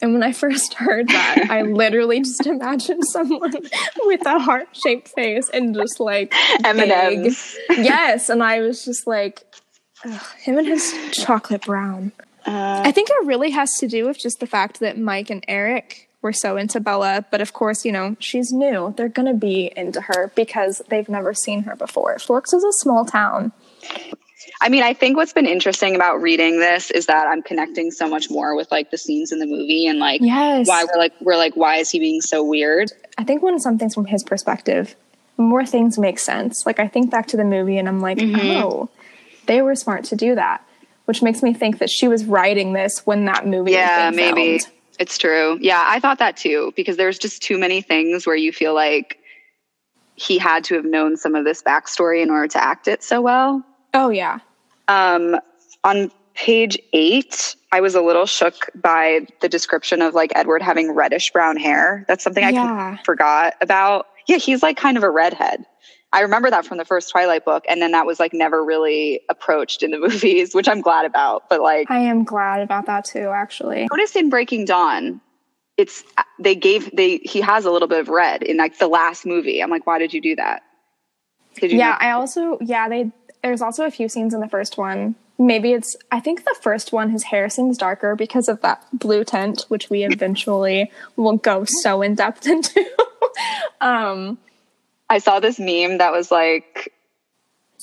And 0.00 0.12
when 0.12 0.22
I 0.22 0.32
first 0.32 0.74
heard 0.74 1.08
that, 1.08 1.46
I 1.50 1.62
literally 1.62 2.20
just 2.20 2.46
imagined 2.46 3.04
someone 3.06 3.52
with 4.00 4.26
a 4.26 4.38
heart 4.38 4.68
shaped 4.72 5.08
face 5.08 5.48
and 5.48 5.74
just 5.74 6.00
like 6.00 6.32
M&M's. 6.64 7.56
Yes, 7.70 8.28
and 8.28 8.42
I 8.42 8.60
was 8.60 8.84
just 8.84 9.06
like, 9.06 9.44
him 10.38 10.58
and 10.58 10.66
his 10.66 10.94
chocolate 11.12 11.62
brown. 11.62 12.12
Uh, 12.46 12.82
I 12.84 12.92
think 12.92 13.08
it 13.10 13.26
really 13.26 13.50
has 13.50 13.78
to 13.78 13.88
do 13.88 14.06
with 14.06 14.18
just 14.18 14.40
the 14.40 14.46
fact 14.46 14.80
that 14.80 14.98
Mike 14.98 15.30
and 15.30 15.42
Eric 15.48 16.10
were 16.20 16.32
so 16.32 16.56
into 16.56 16.80
Bella, 16.80 17.24
but 17.30 17.40
of 17.40 17.52
course, 17.52 17.84
you 17.84 17.92
know, 17.92 18.16
she's 18.18 18.52
new. 18.52 18.92
They're 18.96 19.08
going 19.08 19.28
to 19.28 19.38
be 19.38 19.72
into 19.76 20.00
her 20.00 20.32
because 20.34 20.82
they've 20.88 21.08
never 21.08 21.34
seen 21.34 21.62
her 21.64 21.76
before. 21.76 22.18
Forks 22.18 22.52
is 22.52 22.64
a 22.64 22.72
small 22.72 23.04
town. 23.04 23.52
I 24.60 24.68
mean, 24.68 24.82
I 24.82 24.94
think 24.94 25.16
what's 25.16 25.32
been 25.32 25.46
interesting 25.46 25.94
about 25.94 26.22
reading 26.22 26.60
this 26.60 26.90
is 26.90 27.06
that 27.06 27.26
I'm 27.26 27.42
connecting 27.42 27.90
so 27.90 28.08
much 28.08 28.30
more 28.30 28.54
with 28.54 28.70
like 28.70 28.90
the 28.90 28.98
scenes 28.98 29.32
in 29.32 29.38
the 29.38 29.46
movie 29.46 29.86
and 29.86 29.98
like 29.98 30.20
yes. 30.20 30.68
why 30.68 30.84
we're 30.84 30.98
like 30.98 31.12
we're 31.20 31.36
like 31.36 31.54
why 31.56 31.76
is 31.76 31.90
he 31.90 31.98
being 31.98 32.20
so 32.20 32.42
weird? 32.42 32.90
I 33.18 33.24
think 33.24 33.42
when 33.42 33.58
something's 33.58 33.94
from 33.94 34.06
his 34.06 34.22
perspective, 34.22 34.94
more 35.36 35.66
things 35.66 35.98
make 35.98 36.18
sense. 36.18 36.66
Like 36.66 36.78
I 36.78 36.88
think 36.88 37.10
back 37.10 37.26
to 37.28 37.36
the 37.36 37.44
movie 37.44 37.78
and 37.78 37.88
I'm 37.88 38.00
like, 38.00 38.18
mm-hmm. 38.18 38.62
oh, 38.62 38.90
they 39.46 39.60
were 39.62 39.74
smart 39.74 40.04
to 40.04 40.16
do 40.16 40.34
that, 40.36 40.64
which 41.06 41.22
makes 41.22 41.42
me 41.42 41.52
think 41.52 41.78
that 41.78 41.90
she 41.90 42.08
was 42.08 42.24
writing 42.24 42.72
this 42.72 43.04
when 43.06 43.24
that 43.26 43.46
movie. 43.46 43.72
Yeah, 43.72 44.10
maybe 44.14 44.58
filmed. 44.58 44.72
it's 44.98 45.18
true. 45.18 45.58
Yeah, 45.60 45.84
I 45.86 46.00
thought 46.00 46.18
that 46.18 46.36
too 46.36 46.72
because 46.76 46.96
there's 46.96 47.18
just 47.18 47.42
too 47.42 47.58
many 47.58 47.82
things 47.82 48.26
where 48.26 48.36
you 48.36 48.52
feel 48.52 48.74
like 48.74 49.18
he 50.16 50.38
had 50.38 50.62
to 50.64 50.76
have 50.76 50.84
known 50.84 51.16
some 51.16 51.34
of 51.34 51.44
this 51.44 51.62
backstory 51.62 52.22
in 52.22 52.30
order 52.30 52.46
to 52.48 52.62
act 52.62 52.86
it 52.86 53.02
so 53.02 53.20
well. 53.20 53.64
Oh 53.94 54.10
yeah. 54.10 54.40
Um, 54.88 55.38
on 55.84 56.10
page 56.34 56.78
eight, 56.92 57.56
I 57.72 57.80
was 57.80 57.94
a 57.94 58.02
little 58.02 58.26
shook 58.26 58.68
by 58.74 59.26
the 59.40 59.48
description 59.48 60.02
of 60.02 60.14
like 60.14 60.32
Edward 60.34 60.62
having 60.62 60.92
reddish 60.92 61.30
brown 61.30 61.56
hair. 61.56 62.04
That's 62.08 62.22
something 62.22 62.44
I 62.44 62.50
yeah. 62.50 62.96
forgot 63.04 63.54
about. 63.60 64.08
Yeah, 64.26 64.36
he's 64.36 64.62
like 64.62 64.76
kind 64.76 64.96
of 64.96 65.02
a 65.02 65.10
redhead. 65.10 65.64
I 66.12 66.20
remember 66.20 66.48
that 66.48 66.64
from 66.64 66.78
the 66.78 66.84
first 66.84 67.10
Twilight 67.10 67.44
book, 67.44 67.64
and 67.68 67.82
then 67.82 67.90
that 67.90 68.06
was 68.06 68.20
like 68.20 68.32
never 68.32 68.64
really 68.64 69.20
approached 69.28 69.82
in 69.82 69.90
the 69.90 69.98
movies, 70.08 70.54
which 70.54 70.68
I'm 70.68 70.80
glad 70.80 71.04
about. 71.04 71.48
But 71.48 71.60
like, 71.60 71.90
I 71.90 71.98
am 71.98 72.24
glad 72.24 72.60
about 72.60 72.86
that 72.86 73.04
too. 73.04 73.28
Actually, 73.28 73.86
noticed 73.90 74.16
in 74.16 74.30
Breaking 74.30 74.64
Dawn, 74.64 75.20
it's 75.76 76.04
they 76.38 76.54
gave 76.54 76.94
they 76.94 77.18
he 77.18 77.40
has 77.40 77.64
a 77.64 77.70
little 77.70 77.88
bit 77.88 78.00
of 78.00 78.08
red 78.08 78.42
in 78.42 78.56
like 78.56 78.78
the 78.78 78.88
last 78.88 79.26
movie. 79.26 79.62
I'm 79.62 79.70
like, 79.70 79.86
why 79.86 79.98
did 79.98 80.12
you 80.14 80.20
do 80.20 80.36
that? 80.36 80.62
Did 81.56 81.72
you? 81.72 81.78
Yeah, 81.78 81.96
I 82.00 82.12
also 82.12 82.58
yeah 82.60 82.88
they 82.88 83.10
there's 83.44 83.60
also 83.60 83.84
a 83.84 83.90
few 83.90 84.08
scenes 84.08 84.32
in 84.32 84.40
the 84.40 84.48
first 84.48 84.78
one. 84.78 85.14
Maybe 85.38 85.74
it's 85.74 85.96
I 86.10 86.18
think 86.18 86.44
the 86.44 86.56
first 86.62 86.92
one 86.92 87.10
his 87.10 87.24
hair 87.24 87.50
seems 87.50 87.76
darker 87.76 88.16
because 88.16 88.48
of 88.48 88.62
that 88.62 88.82
blue 88.94 89.22
tint, 89.22 89.66
which 89.68 89.90
we 89.90 90.02
eventually 90.02 90.90
will 91.16 91.36
go 91.36 91.66
so 91.66 92.00
in 92.00 92.14
depth 92.14 92.46
into. 92.46 92.82
um 93.82 94.38
I 95.10 95.18
saw 95.18 95.40
this 95.40 95.58
meme 95.58 95.98
that 95.98 96.10
was 96.10 96.30
like 96.30 96.94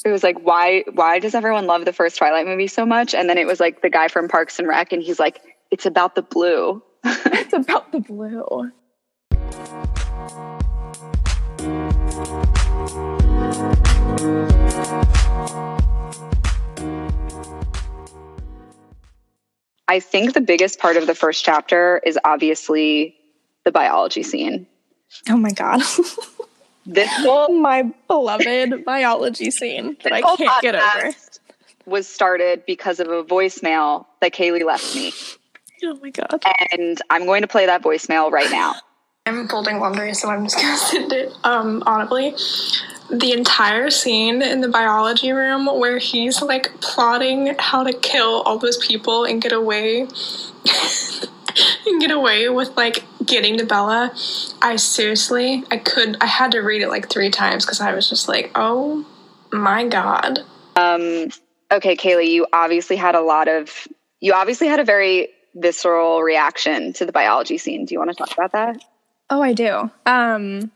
it 0.03 0.09
was 0.09 0.23
like 0.23 0.39
why 0.39 0.83
why 0.93 1.19
does 1.19 1.35
everyone 1.35 1.67
love 1.67 1.85
the 1.85 1.93
first 1.93 2.17
Twilight 2.17 2.47
movie 2.47 2.65
so 2.65 2.83
much? 2.83 3.13
And 3.13 3.29
then 3.29 3.37
it 3.37 3.45
was 3.45 3.59
like 3.59 3.83
the 3.83 3.89
guy 3.89 4.07
from 4.07 4.27
Parks 4.27 4.57
and 4.57 4.67
Rec 4.67 4.91
and 4.91 5.03
he's 5.03 5.19
like 5.19 5.41
it's 5.69 5.85
about 5.85 6.15
the 6.15 6.23
blue. 6.23 6.81
it's 7.05 7.53
about 7.53 7.91
the 7.91 7.99
blue. 7.99 8.71
I 19.91 19.99
think 19.99 20.33
the 20.33 20.39
biggest 20.39 20.79
part 20.79 20.95
of 20.95 21.05
the 21.05 21.13
first 21.13 21.43
chapter 21.43 22.01
is 22.05 22.17
obviously 22.23 23.13
the 23.65 23.73
biology 23.73 24.23
scene. 24.23 24.65
Oh 25.29 25.35
my 25.35 25.51
god. 25.51 25.81
this 26.85 27.09
whole 27.11 27.49
my 27.61 27.91
beloved 28.07 28.85
biology 28.85 29.51
scene 29.51 29.97
that 30.03 30.13
I 30.13 30.21
can't 30.21 30.61
get 30.61 30.75
over 30.75 31.11
was 31.85 32.07
started 32.07 32.65
because 32.65 33.01
of 33.01 33.09
a 33.09 33.21
voicemail 33.25 34.05
that 34.21 34.31
Kaylee 34.31 34.63
left 34.63 34.95
me. 34.95 35.11
Oh 35.83 35.99
my 36.01 36.11
god. 36.11 36.41
And 36.71 36.97
I'm 37.09 37.25
going 37.25 37.41
to 37.41 37.49
play 37.49 37.65
that 37.65 37.83
voicemail 37.83 38.31
right 38.31 38.49
now. 38.49 38.75
I'm 39.25 39.49
folding 39.49 39.79
laundry, 39.79 40.13
so 40.13 40.29
I'm 40.29 40.45
just 40.45 40.55
gonna 40.55 40.77
send 40.77 41.11
it 41.11 41.33
um, 41.43 41.83
audibly. 41.85 42.33
The 43.11 43.33
entire 43.33 43.89
scene 43.89 44.41
in 44.41 44.61
the 44.61 44.69
biology 44.69 45.31
room 45.31 45.65
where 45.65 45.97
he's 45.97 46.41
like 46.41 46.79
plotting 46.81 47.55
how 47.59 47.83
to 47.83 47.93
kill 47.93 48.41
all 48.43 48.57
those 48.57 48.77
people 48.77 49.25
and 49.25 49.41
get 49.41 49.51
away 49.51 50.01
and 51.85 52.01
get 52.01 52.11
away 52.11 52.49
with 52.49 52.75
like 52.77 53.03
getting 53.25 53.57
to 53.57 53.65
Bella. 53.65 54.13
I 54.61 54.75
seriously, 54.77 55.63
I 55.69 55.77
could, 55.77 56.17
I 56.21 56.25
had 56.25 56.51
to 56.53 56.59
read 56.59 56.81
it 56.81 56.89
like 56.89 57.09
three 57.09 57.29
times 57.29 57.65
because 57.65 57.81
I 57.81 57.93
was 57.93 58.09
just 58.09 58.27
like, 58.27 58.51
oh 58.55 59.05
my 59.51 59.87
god. 59.87 60.39
Um. 60.75 61.29
Okay, 61.71 61.95
Kaylee, 61.95 62.29
you 62.29 62.47
obviously 62.51 62.97
had 62.97 63.15
a 63.15 63.21
lot 63.21 63.47
of, 63.47 63.87
you 64.19 64.33
obviously 64.33 64.67
had 64.67 64.81
a 64.81 64.83
very 64.83 65.29
visceral 65.55 66.21
reaction 66.21 66.91
to 66.93 67.05
the 67.05 67.13
biology 67.13 67.57
scene. 67.57 67.85
Do 67.85 67.93
you 67.93 67.99
want 67.99 68.11
to 68.11 68.15
talk 68.15 68.33
about 68.33 68.51
that? 68.51 68.83
Oh, 69.29 69.41
I 69.41 69.53
do. 69.53 69.89
Um, 70.05 70.71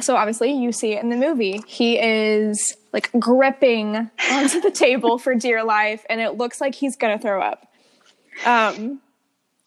so 0.00 0.16
obviously 0.16 0.52
you 0.52 0.72
see 0.72 0.92
it 0.92 1.02
in 1.02 1.10
the 1.10 1.16
movie. 1.16 1.62
He 1.66 1.98
is 1.98 2.76
like 2.92 3.10
gripping 3.18 4.10
onto 4.30 4.60
the 4.60 4.70
table 4.70 5.18
for 5.18 5.34
dear 5.34 5.64
life, 5.64 6.04
and 6.08 6.20
it 6.20 6.36
looks 6.36 6.60
like 6.60 6.74
he's 6.74 6.96
gonna 6.96 7.18
throw 7.18 7.42
up. 7.42 7.66
Um, 8.44 9.00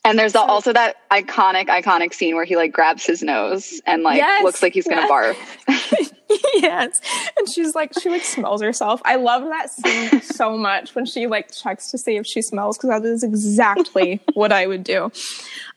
and 0.06 0.20
there's 0.20 0.34
so, 0.34 0.42
also 0.42 0.74
that 0.74 0.98
iconic, 1.10 1.68
iconic 1.68 2.14
scene 2.14 2.36
where 2.36 2.44
he 2.44 2.58
like 2.58 2.74
grabs 2.74 3.06
his 3.06 3.24
nose 3.24 3.82
and 3.86 4.04
like 4.04 4.18
yes, 4.18 4.44
looks 4.44 4.62
like 4.62 4.74
he's 4.74 4.86
gonna 4.86 5.08
yes. 5.08 5.36
barf. 5.68 6.14
yes, 6.56 7.02
and 7.38 7.50
she's 7.50 7.74
like, 7.74 7.98
she 8.00 8.10
like 8.10 8.24
smells 8.24 8.62
herself. 8.62 9.02
I 9.06 9.16
love 9.16 9.44
that 9.44 9.70
scene 9.72 10.22
so 10.22 10.58
much 10.58 10.94
when 10.94 11.06
she 11.06 11.28
like 11.28 11.54
checks 11.54 11.90
to 11.92 11.98
see 11.98 12.18
if 12.18 12.28
she 12.28 12.42
smells 12.42 12.78
because 12.78 12.90
that 12.90 13.06
is 13.06 13.24
exactly 13.24 14.20
what 14.34 14.52
I 14.52 14.68
would 14.68 14.84
do. 14.84 15.10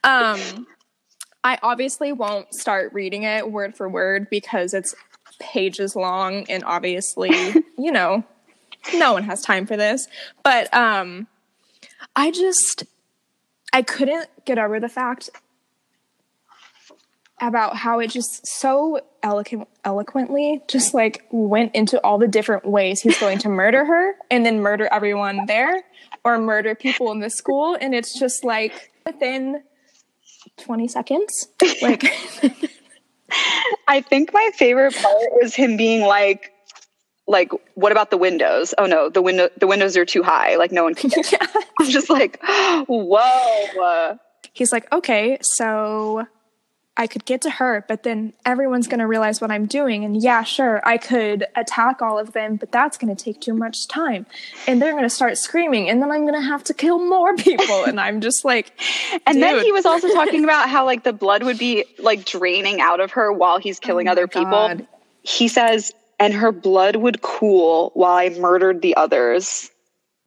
Um, 0.02 0.66
I 1.47 1.61
obviously 1.62 2.11
won't 2.11 2.53
start 2.53 2.93
reading 2.93 3.23
it 3.23 3.53
word 3.53 3.76
for 3.76 3.88
word 3.88 4.29
because 4.29 4.75
it's 4.75 4.97
pages 5.38 5.95
long 5.95 6.45
and 6.50 6.65
obviously, 6.65 7.31
you 7.79 7.93
know, 7.93 8.25
no 8.95 9.12
one 9.12 9.23
has 9.23 9.43
time 9.43 9.65
for 9.65 9.76
this. 9.76 10.09
But 10.43 10.75
um 10.75 11.29
I 12.17 12.33
just 12.33 12.83
I 13.73 13.83
couldn't 13.83 14.29
get 14.45 14.59
over 14.59 14.81
the 14.81 14.88
fact 14.88 15.31
about 17.41 17.76
how 17.76 18.00
it 18.00 18.11
just 18.11 18.45
so 18.45 19.00
eloquent, 19.23 19.69
eloquently 19.85 20.62
just 20.67 20.95
like 20.95 21.29
went 21.31 21.73
into 21.76 22.00
all 22.00 22.19
the 22.19 22.26
different 22.26 22.67
ways 22.67 23.03
he's 23.03 23.21
going 23.21 23.38
to 23.38 23.49
murder 23.49 23.85
her 23.85 24.17
and 24.33 24.45
then 24.45 24.62
murder 24.62 24.88
everyone 24.91 25.47
there 25.47 25.85
or 26.25 26.38
murder 26.38 26.75
people 26.75 27.12
in 27.12 27.21
the 27.21 27.31
school 27.31 27.79
and 27.81 27.95
it's 27.95 28.19
just 28.19 28.43
like 28.43 28.91
within 29.05 29.62
20 30.58 30.88
seconds. 30.88 31.48
Like, 31.82 32.04
I 33.88 34.00
think 34.00 34.32
my 34.32 34.50
favorite 34.54 34.94
part 34.94 35.16
was 35.40 35.54
him 35.54 35.76
being 35.76 36.02
like, 36.02 36.52
like, 37.28 37.50
what 37.75 37.92
about 37.92 38.10
the 38.10 38.16
windows? 38.16 38.75
Oh 38.78 38.86
no, 38.86 39.08
the 39.08 39.22
window, 39.22 39.48
the 39.58 39.66
windows 39.66 39.96
are 39.96 40.04
too 40.04 40.22
high. 40.22 40.56
Like 40.56 40.72
no 40.72 40.84
one 40.84 40.94
can. 40.94 41.10
Get 41.10 41.32
yeah. 41.32 41.46
I'm 41.80 41.90
just 41.90 42.08
like, 42.08 42.38
whoa. 42.88 44.18
He's 44.52 44.72
like, 44.72 44.90
okay, 44.92 45.38
so 45.42 46.26
I 46.99 47.07
could 47.07 47.25
get 47.26 47.43
to 47.43 47.50
her, 47.50 47.85
but 47.88 48.05
then 48.05 48.33
everyone's 48.47 48.87
going 48.87 49.00
to 49.00 49.07
realize 49.07 49.41
what 49.41 49.50
I'm 49.50 49.67
doing. 49.67 50.05
And 50.05 50.21
yeah, 50.23 50.43
sure, 50.43 50.81
I 50.85 50.97
could 50.97 51.47
attack 51.55 52.00
all 52.00 52.19
of 52.19 52.33
them, 52.33 52.57
but 52.57 52.73
that's 52.73 52.97
going 52.97 53.15
to 53.15 53.25
take 53.25 53.41
too 53.41 53.53
much 53.53 53.87
time. 53.87 54.25
And 54.67 54.81
they're 54.81 54.93
going 54.93 55.03
to 55.03 55.11
start 55.11 55.37
screaming, 55.37 55.91
and 55.91 56.00
then 56.00 56.11
I'm 56.11 56.23
going 56.23 56.41
to 56.41 56.47
have 56.47 56.65
to 56.65 56.75
kill 56.75 56.99
more 56.99 57.35
people. 57.37 57.85
And 57.85 58.00
I'm 58.00 58.21
just 58.21 58.45
like, 58.45 58.73
and 59.26 59.35
Dude. 59.35 59.43
then 59.43 59.65
he 59.65 59.73
was 59.73 59.85
also 59.85 60.09
talking 60.09 60.43
about 60.45 60.69
how 60.69 60.87
like 60.87 61.05
the 61.05 61.12
blood 61.12 61.43
would 61.43 61.59
be 61.59 61.85
like 61.99 62.25
draining 62.25 62.81
out 62.81 63.00
of 63.00 63.12
her 63.12 63.33
while 63.33 63.59
he's 63.59 63.79
killing 63.79 64.09
oh 64.09 64.12
other 64.12 64.26
people. 64.26 64.76
He 65.23 65.49
says, 65.49 65.93
and 66.19 66.33
her 66.33 66.53
blood 66.53 66.97
would 66.97 67.21
cool 67.21 67.91
while 67.95 68.17
I 68.17 68.31
murdered 68.31 68.81
the 68.81 68.97
others 68.97 69.71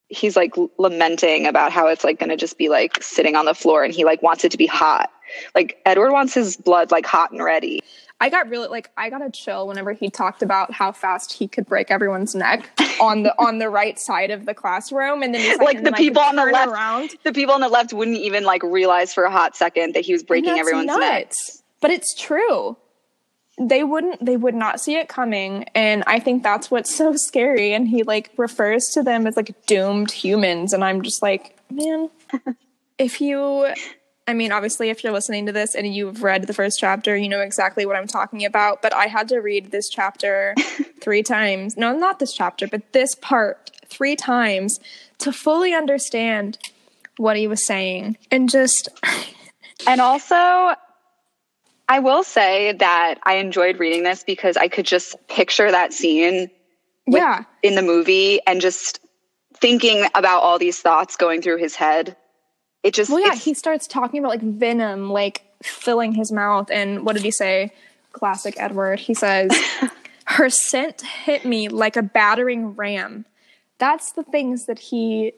he's 0.09 0.35
like 0.35 0.55
lamenting 0.79 1.45
about 1.45 1.71
how 1.71 1.87
it's 1.87 2.03
like 2.03 2.19
going 2.19 2.29
to 2.29 2.35
just 2.35 2.57
be 2.57 2.67
like 2.67 3.01
sitting 3.01 3.35
on 3.35 3.45
the 3.45 3.53
floor 3.53 3.83
and 3.83 3.93
he 3.93 4.03
like 4.03 4.21
wants 4.23 4.43
it 4.43 4.51
to 4.51 4.57
be 4.57 4.65
hot 4.65 5.11
like 5.55 5.81
Edward 5.85 6.11
wants 6.11 6.33
his 6.33 6.57
blood 6.57 6.91
like 6.91 7.05
hot 7.05 7.31
and 7.31 7.43
ready. 7.43 7.81
I 8.21 8.29
got 8.29 8.49
really 8.49 8.67
like 8.67 8.91
I 8.97 9.09
got 9.09 9.21
a 9.25 9.29
chill 9.29 9.67
whenever 9.67 9.93
he 9.93 10.09
talked 10.09 10.41
about 10.41 10.73
how 10.73 10.91
fast 10.91 11.31
he 11.31 11.47
could 11.47 11.65
break 11.65 11.89
everyone's 11.89 12.35
neck 12.35 12.69
on 13.01 13.23
the 13.23 13.33
on 13.39 13.59
the 13.59 13.69
right 13.69 13.97
side 13.97 14.29
of 14.29 14.45
the 14.45 14.53
classroom, 14.53 15.23
and 15.23 15.33
then 15.33 15.41
he's 15.41 15.57
like, 15.57 15.75
like 15.75 15.83
the 15.83 15.93
people 15.93 16.21
on 16.21 16.35
the 16.35 16.45
left, 16.45 16.69
around. 16.69 17.11
the 17.23 17.31
people 17.31 17.55
on 17.55 17.61
the 17.61 17.69
left 17.69 17.93
wouldn't 17.93 18.17
even 18.17 18.43
like 18.43 18.61
realize 18.63 19.13
for 19.13 19.23
a 19.23 19.31
hot 19.31 19.55
second 19.55 19.95
that 19.95 20.03
he 20.03 20.11
was 20.11 20.23
breaking 20.23 20.57
everyone's 20.57 20.87
nuts. 20.87 20.99
necks. 20.99 21.63
But 21.81 21.91
it's 21.91 22.13
true. 22.13 22.75
They 23.57 23.83
wouldn't. 23.83 24.25
They 24.25 24.35
would 24.35 24.55
not 24.55 24.81
see 24.81 24.95
it 24.95 25.07
coming, 25.07 25.65
and 25.73 26.03
I 26.05 26.19
think 26.19 26.43
that's 26.43 26.69
what's 26.69 26.93
so 26.93 27.13
scary. 27.15 27.73
And 27.73 27.87
he 27.87 28.03
like 28.03 28.31
refers 28.35 28.89
to 28.93 29.03
them 29.03 29.27
as 29.27 29.37
like 29.37 29.65
doomed 29.65 30.11
humans, 30.11 30.73
and 30.73 30.83
I'm 30.83 31.01
just 31.01 31.21
like, 31.21 31.57
man, 31.69 32.09
if 32.97 33.21
you 33.21 33.73
I 34.29 34.33
mean, 34.35 34.51
obviously, 34.51 34.91
if 34.91 35.03
you're 35.03 35.11
listening 35.11 35.47
to 35.47 35.51
this 35.51 35.73
and 35.73 35.91
you've 35.91 36.21
read 36.21 36.45
the 36.45 36.53
first 36.53 36.79
chapter, 36.79 37.17
you 37.17 37.27
know 37.27 37.41
exactly 37.41 37.87
what 37.87 37.95
I'm 37.95 38.05
talking 38.05 38.45
about. 38.45 38.79
But 38.79 38.93
I 38.93 39.07
had 39.07 39.27
to 39.29 39.39
read 39.39 39.71
this 39.71 39.89
chapter 39.89 40.53
three 41.01 41.23
times. 41.23 41.75
No, 41.75 41.97
not 41.97 42.19
this 42.19 42.31
chapter, 42.31 42.67
but 42.67 42.93
this 42.93 43.15
part 43.15 43.71
three 43.87 44.15
times 44.15 44.79
to 45.17 45.31
fully 45.31 45.73
understand 45.73 46.59
what 47.17 47.37
he 47.37 47.47
was 47.47 47.65
saying. 47.65 48.17
And 48.29 48.47
just. 48.51 48.89
and 49.87 49.99
also, 49.99 50.35
I 51.87 51.97
will 51.97 52.21
say 52.23 52.73
that 52.73 53.15
I 53.23 53.37
enjoyed 53.37 53.79
reading 53.79 54.03
this 54.03 54.23
because 54.23 54.57
I 54.57 54.67
could 54.67 54.85
just 54.85 55.15
picture 55.27 55.71
that 55.71 55.91
scene 55.91 56.51
with, 57.07 57.23
yeah. 57.23 57.45
in 57.63 57.73
the 57.73 57.81
movie 57.81 58.41
and 58.45 58.61
just 58.61 58.99
thinking 59.55 60.05
about 60.13 60.43
all 60.43 60.59
these 60.59 60.79
thoughts 60.79 61.15
going 61.15 61.41
through 61.41 61.57
his 61.57 61.73
head 61.73 62.15
it 62.83 62.93
just 62.93 63.09
well 63.09 63.19
yeah 63.19 63.35
he 63.35 63.53
starts 63.53 63.87
talking 63.87 64.19
about 64.19 64.29
like 64.29 64.41
venom 64.41 65.09
like 65.09 65.43
filling 65.63 66.13
his 66.13 66.31
mouth 66.31 66.69
and 66.71 67.05
what 67.05 67.13
did 67.13 67.23
he 67.23 67.31
say? 67.31 67.71
Classic 68.11 68.55
edward. 68.57 68.99
He 68.99 69.13
says 69.13 69.51
her 70.25 70.49
scent 70.49 71.01
hit 71.01 71.45
me 71.45 71.69
like 71.69 71.97
a 71.97 72.01
battering 72.01 72.75
ram. 72.75 73.25
That's 73.77 74.11
the 74.13 74.23
things 74.23 74.65
that 74.65 74.79
he 74.79 75.33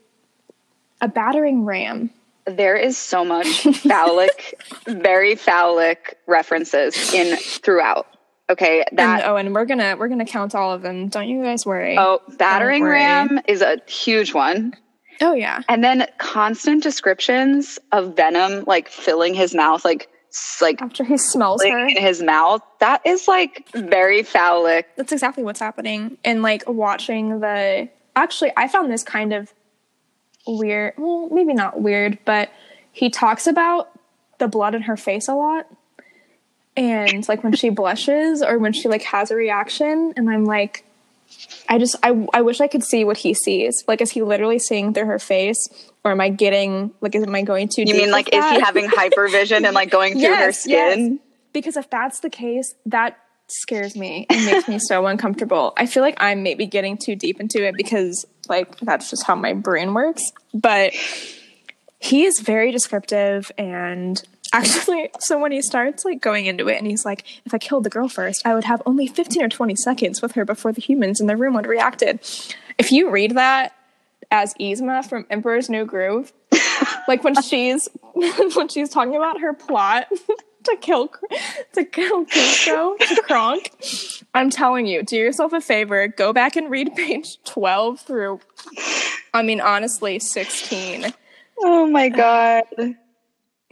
a 1.00 1.07
battering 1.07 1.65
ram. 1.65 2.12
There 2.45 2.75
is 2.75 2.98
so 2.98 3.24
much 3.24 3.63
phallic 3.77 4.60
very 4.88 5.36
phallic 5.36 6.17
references 6.27 7.13
in 7.13 7.38
throughout. 7.38 8.07
Okay 8.50 8.83
that 8.91 9.21
and, 9.21 9.31
oh 9.31 9.38
and 9.38 9.55
we're 9.55 9.65
gonna 9.65 9.95
we're 9.98 10.10
gonna 10.10 10.25
count 10.25 10.55
all 10.55 10.74
of 10.74 10.81
them. 10.81 11.07
Don't 11.07 11.27
you 11.27 11.43
guys 11.43 11.65
worry. 11.65 11.98
Oh 11.98 12.21
battering 12.38 12.83
ram 12.83 13.39
is 13.48 13.62
a 13.62 13.81
huge 13.88 14.33
one 14.33 14.75
Oh 15.22 15.34
yeah. 15.34 15.62
And 15.70 15.84
then 15.84 16.08
constant 16.18 16.84
descriptions 16.84 17.80
of 17.92 18.16
Venom 18.16 18.63
like 18.66 18.90
filling 18.90 19.34
his 19.34 19.54
mouth, 19.54 19.86
like 19.86 20.10
like 20.62 20.82
after 20.82 21.04
he 21.04 21.18
smells 21.18 21.63
her 21.63 21.88
in 21.88 21.98
his 21.98 22.22
mouth. 22.22 22.62
That 22.80 23.01
is 23.06 23.28
like 23.28 23.68
very 23.74 24.24
phallic. 24.24 24.88
That's 24.96 25.12
exactly 25.12 25.44
what's 25.44 25.60
happening. 25.60 26.18
And 26.24 26.42
like 26.42 26.63
watching 26.68 27.40
the 27.40 27.90
actually, 28.16 28.51
I 28.58 28.68
found 28.68 28.92
this 28.92 29.04
kind 29.04 29.34
of 29.34 29.54
weird. 30.48 30.94
Well, 30.98 31.30
maybe 31.32 31.54
not 31.54 31.82
weird, 31.82 32.18
but 32.25 32.50
he 32.92 33.10
talks 33.10 33.48
about 33.48 33.90
the 34.40 34.48
blood 34.48 34.75
in 34.75 34.84
her 34.84 34.98
face 34.98 35.28
a 35.28 35.36
lot. 35.36 35.68
And 36.78 37.28
like 37.28 37.44
when 37.44 37.54
she 37.54 37.70
blushes 37.70 38.42
or 38.42 38.58
when 38.58 38.74
she 38.74 38.88
like 38.88 39.04
has 39.04 39.32
a 39.32 39.36
reaction, 39.36 40.13
and 40.16 40.30
I'm 40.30 40.46
like, 40.46 40.86
I 41.67 41.77
just 41.77 41.95
I 42.03 42.27
I 42.33 42.41
wish 42.41 42.62
I 42.62 42.67
could 42.67 42.83
see 42.83 43.03
what 43.03 43.17
he 43.17 43.33
sees. 43.33 43.83
Like, 43.88 44.01
is 44.01 44.12
he 44.12 44.21
literally 44.21 44.60
seeing 44.60 44.93
through 44.93 45.05
her 45.05 45.19
face, 45.19 45.69
or 46.03 46.12
am 46.12 46.21
I 46.21 46.29
getting 46.29 46.91
like, 47.01 47.15
is 47.15 47.24
am 47.24 47.36
I 47.36 47.43
going 47.43 47.67
too? 47.67 47.86
Deep 47.86 47.95
You 47.95 48.01
mean 48.01 48.12
like, 48.12 48.29
is 48.33 48.43
he 48.50 48.60
having 48.60 48.88
hypervision 48.88 49.65
and 49.65 49.74
like 49.74 49.89
going 49.89 50.13
through 50.13 50.21
yes, 50.21 50.45
her 50.45 50.51
skin? 50.51 51.12
Yes. 51.13 51.19
Because 51.53 51.77
if 51.77 51.89
that's 51.89 52.21
the 52.21 52.29
case, 52.29 52.74
that 52.86 53.17
scares 53.48 53.95
me 53.95 54.25
and 54.29 54.45
makes 54.45 54.67
me 54.67 54.79
so 54.79 55.05
uncomfortable. 55.05 55.74
I 55.77 55.86
feel 55.86 56.03
like 56.03 56.15
I'm 56.17 56.43
maybe 56.43 56.65
getting 56.65 56.98
too 56.98 57.15
deep 57.15 57.39
into 57.39 57.65
it 57.65 57.75
because 57.75 58.25
like 58.48 58.79
that's 58.79 59.10
just 59.10 59.25
how 59.25 59.36
my 59.36 59.53
brain 59.53 59.93
works. 59.93 60.31
But 60.53 60.93
he 62.00 62.24
is 62.25 62.39
very 62.39 62.71
descriptive 62.71 63.51
and 63.57 64.21
actually 64.53 65.10
so 65.20 65.39
when 65.39 65.51
he 65.51 65.62
starts 65.62 66.03
like 66.05 66.22
going 66.22 66.46
into 66.46 66.67
it 66.67 66.77
and 66.77 66.88
he's 66.88 67.05
like 67.05 67.23
if 67.45 67.54
i 67.54 67.58
killed 67.58 67.84
the 67.84 67.89
girl 67.89 68.08
first 68.08 68.45
i 68.45 68.54
would 68.54 68.63
have 68.63 68.82
only 68.86 69.08
15 69.08 69.43
or 69.43 69.49
20 69.49 69.76
seconds 69.76 70.21
with 70.21 70.34
her 70.34 70.45
before 70.45 70.71
the 70.71 70.82
humans 70.82 71.21
in 71.21 71.28
the 71.28 71.38
room 71.38 71.54
would 71.54 71.67
reacted 71.67 72.19
if 72.78 72.91
you 72.91 73.10
read 73.10 73.36
that 73.36 73.73
as 74.30 74.54
Yzma 74.56 75.08
from 75.08 75.26
emperor's 75.30 75.69
new 75.69 75.86
groove 75.86 76.32
like 77.08 77.23
when 77.23 77.39
she's 77.41 77.88
when 78.13 78.67
she's 78.67 78.89
talking 78.89 79.15
about 79.15 79.39
her 79.39 79.54
plot 79.54 80.08
to 80.63 80.78
kill 80.80 81.10
to 81.73 81.84
kill 81.84 82.26
Kuzco 82.26 82.97
to 82.97 83.21
Kronk. 83.23 83.71
I'm 84.34 84.49
telling 84.49 84.86
you, 84.86 85.04
do 85.04 85.17
yourself 85.17 85.54
a 85.54 85.62
favor, 85.62 86.08
go 86.08 86.34
back 86.34 86.56
and 86.56 86.69
read 86.69 86.95
page 86.95 87.41
12 87.45 87.99
through 87.99 88.39
I 89.34 89.43
mean 89.43 89.62
honestly 89.62 90.19
16. 90.19 91.13
Oh 91.60 91.88
my 91.88 92.08
uh, 92.08 92.10
god. 92.10 92.63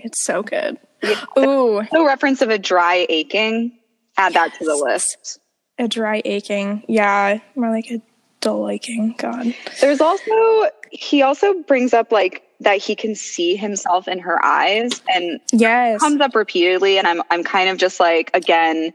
It's 0.03 0.23
so 0.23 0.43
good. 0.43 0.77
Yeah. 1.03 1.23
Ooh. 1.38 1.81
No 1.93 2.05
reference 2.05 2.41
of 2.41 2.49
a 2.49 2.57
dry 2.57 3.05
aching. 3.09 3.77
Add 4.17 4.33
that 4.33 4.53
to 4.55 4.65
the 4.65 4.75
list. 4.75 5.39
A 5.77 5.88
dry 5.88 6.21
aching. 6.25 6.83
Yeah. 6.88 7.39
More 7.55 7.71
like 7.71 7.89
a 7.91 8.01
dull 8.41 8.69
aching. 8.69 9.15
God. 9.17 9.53
There's 9.81 10.01
also, 10.01 10.65
he 10.91 11.21
also 11.21 11.62
brings 11.63 11.93
up 11.93 12.12
like 12.12 12.43
that 12.59 12.79
he 12.79 12.95
can 12.95 13.15
see 13.15 13.55
himself 13.55 14.07
in 14.07 14.19
her 14.19 14.43
eyes 14.43 15.01
and 15.07 15.39
yes. 15.53 16.01
comes 16.01 16.19
up 16.19 16.35
repeatedly. 16.35 16.97
And 16.97 17.07
I'm, 17.07 17.21
I'm 17.31 17.43
kind 17.43 17.69
of 17.69 17.77
just 17.77 17.99
like, 17.99 18.31
again, 18.33 18.91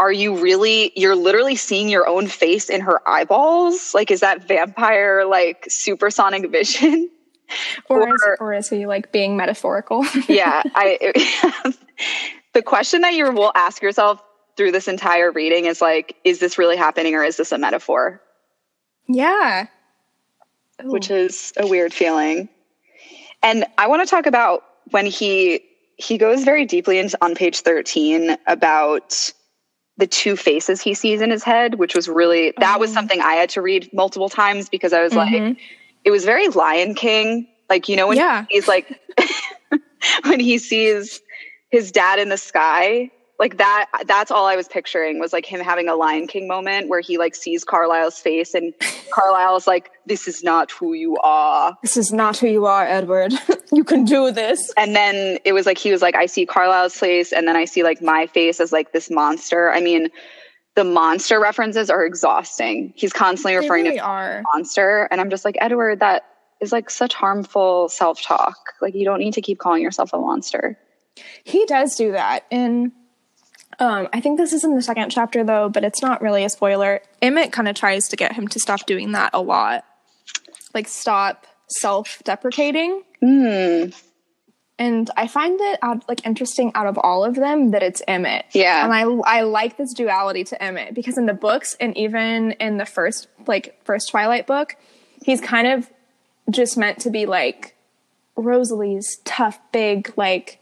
are 0.00 0.10
you 0.10 0.40
really 0.40 0.92
you're 0.96 1.14
literally 1.14 1.56
seeing 1.56 1.90
your 1.90 2.08
own 2.08 2.26
face 2.26 2.70
in 2.70 2.80
her 2.80 3.06
eyeballs 3.06 3.92
like 3.92 4.10
is 4.10 4.20
that 4.20 4.48
vampire 4.48 5.26
like 5.26 5.66
supersonic 5.68 6.50
vision 6.50 7.10
or, 7.88 8.02
or, 8.08 8.14
is, 8.14 8.22
or 8.40 8.54
is 8.54 8.68
he 8.68 8.86
like 8.86 9.12
being 9.12 9.36
metaphorical? 9.36 10.04
yeah, 10.28 10.62
I. 10.74 11.12
the 12.52 12.62
question 12.62 13.02
that 13.02 13.14
you 13.14 13.30
will 13.30 13.52
ask 13.54 13.82
yourself 13.82 14.22
through 14.56 14.72
this 14.72 14.88
entire 14.88 15.30
reading 15.30 15.66
is 15.66 15.80
like, 15.80 16.16
is 16.24 16.40
this 16.40 16.58
really 16.58 16.76
happening 16.76 17.14
or 17.14 17.24
is 17.24 17.36
this 17.36 17.52
a 17.52 17.58
metaphor? 17.58 18.20
Yeah. 19.08 19.66
Ooh. 20.84 20.90
Which 20.90 21.10
is 21.10 21.52
a 21.56 21.66
weird 21.66 21.92
feeling. 21.92 22.48
And 23.42 23.64
I 23.78 23.88
want 23.88 24.06
to 24.06 24.10
talk 24.10 24.26
about 24.26 24.64
when 24.90 25.06
he 25.06 25.64
he 25.96 26.16
goes 26.16 26.44
very 26.44 26.64
deeply 26.64 26.98
into 26.98 27.16
on 27.20 27.34
page 27.34 27.60
13 27.60 28.36
about 28.46 29.32
the 29.96 30.06
two 30.06 30.34
faces 30.34 30.80
he 30.80 30.94
sees 30.94 31.20
in 31.20 31.30
his 31.30 31.44
head, 31.44 31.74
which 31.74 31.94
was 31.94 32.08
really 32.08 32.52
that 32.58 32.80
was 32.80 32.90
oh. 32.90 32.94
something 32.94 33.20
I 33.20 33.34
had 33.34 33.50
to 33.50 33.62
read 33.62 33.90
multiple 33.92 34.28
times 34.28 34.68
because 34.68 34.92
I 34.92 35.02
was 35.02 35.12
mm-hmm. 35.12 35.44
like, 35.44 35.58
it 36.04 36.10
was 36.10 36.24
very 36.24 36.48
Lion 36.48 36.94
King. 36.94 37.48
Like, 37.68 37.88
you 37.88 37.96
know, 37.96 38.08
when 38.08 38.16
yeah. 38.16 38.46
he's 38.48 38.66
like, 38.66 39.00
when 40.24 40.40
he 40.40 40.58
sees 40.58 41.20
his 41.70 41.92
dad 41.92 42.18
in 42.18 42.28
the 42.28 42.36
sky, 42.36 43.10
like 43.40 43.56
that, 43.56 43.86
that's 44.06 44.30
all 44.30 44.44
I 44.44 44.54
was 44.54 44.68
picturing 44.68 45.18
was 45.18 45.32
like 45.32 45.46
him 45.46 45.60
having 45.60 45.88
a 45.88 45.94
Lion 45.94 46.26
King 46.26 46.46
moment 46.46 46.88
where 46.88 47.00
he 47.00 47.16
like 47.16 47.34
sees 47.34 47.64
Carlisle's 47.64 48.18
face 48.18 48.52
and 48.52 48.74
Carlisle's 49.10 49.66
like, 49.66 49.90
this 50.04 50.28
is 50.28 50.42
not 50.42 50.70
who 50.70 50.92
you 50.92 51.16
are. 51.18 51.74
This 51.80 51.96
is 51.96 52.12
not 52.12 52.36
who 52.36 52.48
you 52.48 52.66
are, 52.66 52.84
Edward. 52.84 53.32
you 53.72 53.82
can 53.82 54.04
do 54.04 54.30
this. 54.30 54.70
And 54.76 54.94
then 54.94 55.38
it 55.46 55.54
was 55.54 55.64
like, 55.64 55.78
he 55.78 55.90
was 55.90 56.02
like, 56.02 56.14
I 56.16 56.26
see 56.26 56.44
Carlisle's 56.44 56.98
face 56.98 57.32
and 57.32 57.48
then 57.48 57.56
I 57.56 57.64
see 57.64 57.82
like 57.82 58.02
my 58.02 58.26
face 58.26 58.60
as 58.60 58.72
like 58.72 58.92
this 58.92 59.10
monster. 59.10 59.70
I 59.70 59.80
mean, 59.80 60.10
the 60.74 60.84
monster 60.84 61.40
references 61.40 61.90
are 61.90 62.04
exhausting. 62.04 62.92
He's 62.96 63.12
constantly 63.12 63.56
referring 63.56 63.84
really 63.84 63.98
to 63.98 64.04
are. 64.04 64.42
monster. 64.54 65.08
And 65.10 65.20
I'm 65.20 65.30
just 65.30 65.44
like, 65.44 65.56
Edward, 65.60 66.00
that 66.00 66.26
is 66.60 66.72
like 66.72 66.90
such 66.90 67.14
harmful 67.14 67.88
self 67.88 68.22
talk. 68.22 68.56
Like, 68.80 68.94
you 68.94 69.04
don't 69.04 69.18
need 69.18 69.34
to 69.34 69.42
keep 69.42 69.58
calling 69.58 69.82
yourself 69.82 70.12
a 70.12 70.18
monster. 70.18 70.78
He 71.44 71.66
does 71.66 71.96
do 71.96 72.12
that. 72.12 72.46
And 72.50 72.92
um, 73.78 74.08
I 74.12 74.20
think 74.20 74.38
this 74.38 74.52
is 74.52 74.62
in 74.62 74.76
the 74.76 74.82
second 74.82 75.10
chapter, 75.10 75.42
though, 75.42 75.68
but 75.68 75.84
it's 75.84 76.02
not 76.02 76.22
really 76.22 76.44
a 76.44 76.48
spoiler. 76.48 77.00
Emmett 77.20 77.52
kind 77.52 77.66
of 77.66 77.74
tries 77.74 78.08
to 78.08 78.16
get 78.16 78.32
him 78.32 78.46
to 78.48 78.60
stop 78.60 78.86
doing 78.86 79.12
that 79.12 79.30
a 79.32 79.40
lot. 79.40 79.84
Like, 80.72 80.86
stop 80.86 81.46
self 81.68 82.22
deprecating. 82.24 83.02
Mm 83.22 83.94
and 84.80 85.10
I 85.14 85.26
find 85.26 85.60
it 85.60 85.78
out, 85.82 86.08
like 86.08 86.26
interesting 86.26 86.72
out 86.74 86.86
of 86.86 86.98
all 86.98 87.22
of 87.22 87.34
them 87.34 87.72
that 87.72 87.82
it's 87.82 88.00
Emmett. 88.08 88.46
Yeah, 88.52 88.82
and 88.82 88.94
I 88.94 89.02
I 89.02 89.42
like 89.42 89.76
this 89.76 89.92
duality 89.92 90.42
to 90.44 90.60
Emmett 90.60 90.94
because 90.94 91.18
in 91.18 91.26
the 91.26 91.34
books 91.34 91.76
and 91.78 91.96
even 91.98 92.52
in 92.52 92.78
the 92.78 92.86
first 92.86 93.28
like 93.46 93.78
first 93.84 94.10
Twilight 94.10 94.46
book, 94.46 94.76
he's 95.22 95.42
kind 95.42 95.66
of 95.68 95.90
just 96.50 96.78
meant 96.78 97.00
to 97.00 97.10
be 97.10 97.26
like 97.26 97.76
Rosalie's 98.36 99.18
tough, 99.24 99.60
big 99.70 100.14
like 100.16 100.58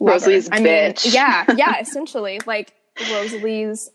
Rosalie's 0.00 0.48
I 0.50 0.60
bitch. 0.60 1.04
Mean, 1.04 1.14
yeah, 1.14 1.44
yeah, 1.56 1.80
essentially 1.80 2.40
like 2.46 2.72
Rosalie's 3.12 3.90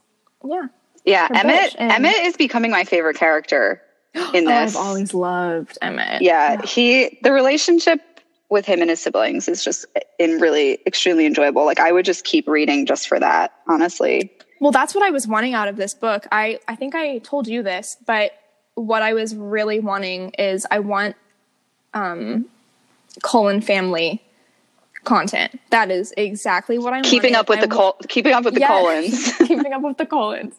yeah. 0.46 0.68
Yeah, 1.06 1.28
Emmett. 1.34 1.76
Emmett 1.80 2.18
is 2.18 2.38
becoming 2.38 2.70
my 2.70 2.84
favorite 2.84 3.16
character 3.16 3.82
in 4.14 4.46
this. 4.46 4.76
Oh, 4.76 4.80
I've 4.80 4.88
always 4.88 5.14
loved 5.16 5.80
Emmett. 5.82 6.22
Yeah, 6.22 6.62
he 6.62 7.18
the 7.24 7.32
relationship 7.32 8.02
with 8.50 8.66
him 8.66 8.82
and 8.82 8.90
his 8.90 9.00
siblings 9.00 9.48
is 9.48 9.64
just 9.64 9.86
in 10.18 10.40
really 10.40 10.80
extremely 10.86 11.26
enjoyable. 11.26 11.66
Like 11.66 11.80
I 11.80 11.92
would 11.92 12.06
just 12.06 12.26
keep 12.26 12.48
reading 12.48 12.86
just 12.86 13.08
for 13.08 13.20
that, 13.20 13.54
honestly. 13.68 14.32
Well, 14.60 14.72
that's 14.72 14.94
what 14.94 15.04
I 15.04 15.12
was 15.12 15.28
wanting 15.28 15.54
out 15.54 15.68
of 15.68 15.78
this 15.78 15.94
book. 15.94 16.28
I 16.32 16.60
I 16.68 16.76
think 16.76 16.96
I 16.96 17.20
told 17.20 17.48
you 17.48 17.64
this, 17.64 17.98
but 18.06 18.32
what 18.76 19.02
I 19.02 19.14
was 19.14 19.36
really 19.36 19.80
wanting 19.80 20.32
is 20.32 20.66
I 20.70 20.80
want 20.80 21.16
um 21.94 22.46
Cullen 23.24 23.62
family 23.62 24.22
content. 25.04 25.60
That 25.70 25.92
is 25.92 26.14
exactly 26.18 26.78
what 26.78 26.94
I'm 26.94 27.04
keeping 27.04 27.36
up 27.36 27.50
with 27.50 27.60
I 27.60 27.62
the 27.62 27.68
Col- 27.68 27.98
keeping 28.08 28.34
up 28.34 28.44
with 28.46 28.54
the 28.54 28.62
Cullens. 28.62 29.34
keeping 29.48 29.74
up 29.74 29.82
with 29.82 29.98
the 29.98 30.06
Cullens. 30.06 30.56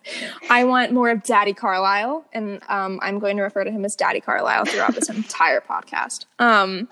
I 0.48 0.64
want 0.64 0.92
more 0.92 1.10
of 1.10 1.22
Daddy 1.22 1.52
Carlisle, 1.52 2.24
and 2.32 2.60
um, 2.68 2.98
I'm 3.02 3.18
going 3.18 3.36
to 3.36 3.42
refer 3.42 3.64
to 3.64 3.70
him 3.70 3.84
as 3.84 3.94
Daddy 3.96 4.20
Carlisle 4.20 4.66
throughout 4.66 4.94
this 4.94 5.08
entire 5.10 5.60
podcast. 5.60 6.24
Um, 6.38 6.88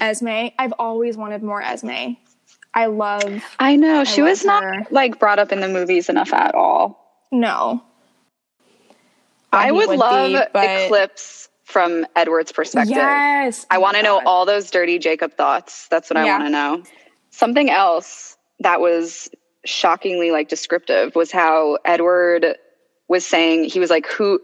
Esme, 0.00 0.48
I've 0.58 0.72
always 0.78 1.16
wanted 1.16 1.42
more 1.42 1.62
Esme. 1.62 2.14
I 2.74 2.86
love. 2.86 3.42
I 3.58 3.76
know 3.76 4.04
she 4.04 4.22
was 4.22 4.42
her. 4.42 4.46
not 4.46 4.92
like 4.92 5.18
brought 5.18 5.38
up 5.38 5.50
in 5.52 5.60
the 5.60 5.68
movies 5.68 6.08
enough 6.08 6.32
at 6.32 6.54
all. 6.54 7.26
No. 7.32 7.82
I 9.52 9.72
would, 9.72 9.88
would 9.88 9.98
love 9.98 10.30
be, 10.30 10.38
but... 10.52 10.84
Eclipse 10.84 11.48
from 11.64 12.06
Edward's 12.14 12.52
perspective. 12.52 12.96
Yes. 12.96 13.66
I 13.70 13.78
want 13.78 13.96
to 13.96 14.02
know 14.02 14.20
all 14.24 14.46
those 14.46 14.70
dirty 14.70 14.98
Jacob 14.98 15.32
thoughts. 15.36 15.88
That's 15.88 16.10
what 16.10 16.16
I 16.16 16.24
yeah. 16.24 16.38
want 16.38 16.46
to 16.46 16.50
know. 16.50 16.82
Something 17.30 17.70
else 17.70 18.36
that 18.60 18.80
was 18.80 19.28
shockingly 19.64 20.30
like 20.30 20.48
descriptive 20.48 21.14
was 21.16 21.32
how 21.32 21.78
Edward 21.84 22.56
was 23.08 23.26
saying 23.26 23.64
he 23.64 23.80
was 23.80 23.90
like 23.90 24.06
who 24.06 24.40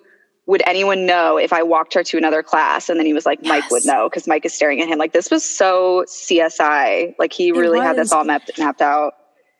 would 0.52 0.62
anyone 0.66 1.06
know 1.06 1.38
if 1.38 1.50
I 1.50 1.62
walked 1.62 1.94
her 1.94 2.04
to 2.04 2.18
another 2.18 2.42
class? 2.42 2.90
And 2.90 3.00
then 3.00 3.06
he 3.06 3.14
was 3.14 3.24
like, 3.24 3.42
Mike 3.42 3.70
would 3.70 3.86
know 3.86 4.10
because 4.10 4.28
Mike 4.28 4.44
is 4.44 4.52
staring 4.52 4.82
at 4.82 4.88
him. 4.88 4.98
Like 4.98 5.14
this 5.14 5.30
was 5.30 5.42
so 5.42 6.04
CSI. 6.06 7.14
Like 7.18 7.32
he 7.32 7.52
really 7.52 7.80
had 7.80 7.96
this 7.96 8.12
all 8.12 8.22
mapped, 8.22 8.50
mapped 8.58 8.82
out. 8.82 9.14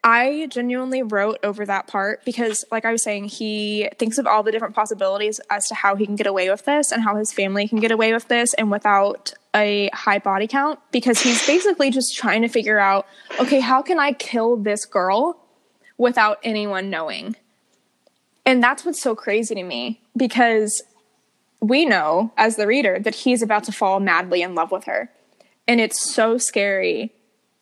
I 0.05 0.49
genuinely 0.51 1.03
wrote 1.03 1.39
over 1.43 1.65
that 1.65 1.87
part 1.87 2.27
because, 2.27 2.65
like 2.71 2.85
I 2.85 2.93
was 2.93 3.03
saying, 3.03 3.27
he 3.27 3.89
thinks 3.99 4.19
of 4.19 4.27
all 4.27 4.43
the 4.43 4.53
different 4.53 4.75
possibilities 4.75 5.41
as 5.49 5.67
to 5.69 5.75
how 5.75 5.97
he 5.97 6.05
can 6.05 6.17
get 6.17 6.27
away 6.27 6.51
with 6.51 6.67
this 6.67 6.93
and 6.93 7.03
how 7.03 7.17
his 7.17 7.33
family 7.33 7.67
can 7.67 7.81
get 7.81 7.91
away 7.91 8.13
with 8.13 8.29
this 8.29 8.53
and 8.55 8.71
without 8.71 9.33
a 9.55 9.89
high 9.95 10.19
body 10.19 10.47
count 10.47 10.79
because 10.91 11.23
he's 11.23 11.47
basically 11.47 11.91
just 11.91 12.15
trying 12.15 12.43
to 12.43 12.49
figure 12.49 12.79
out 12.79 13.07
okay, 13.41 13.61
how 13.61 13.81
can 13.81 13.99
I 13.99 14.13
kill 14.13 14.57
this 14.57 14.85
girl 14.85 15.41
without 15.97 16.39
anyone 16.43 16.91
knowing? 16.91 17.37
And 18.45 18.63
that's 18.63 18.85
what's 18.85 19.01
so 19.01 19.15
crazy 19.15 19.55
to 19.55 19.63
me 19.63 20.01
because 20.17 20.83
we 21.61 21.85
know 21.85 22.33
as 22.37 22.57
the 22.57 22.67
reader 22.67 22.99
that 22.99 23.15
he's 23.15 23.43
about 23.43 23.65
to 23.65 23.73
fall 23.73 24.01
madly 24.01 24.43
in 24.43 24.55
love 24.55 24.73
with 24.73 24.85
her. 24.85 25.11
And 25.69 25.81
it's 25.81 26.13
so 26.13 26.39
scary. 26.39 27.13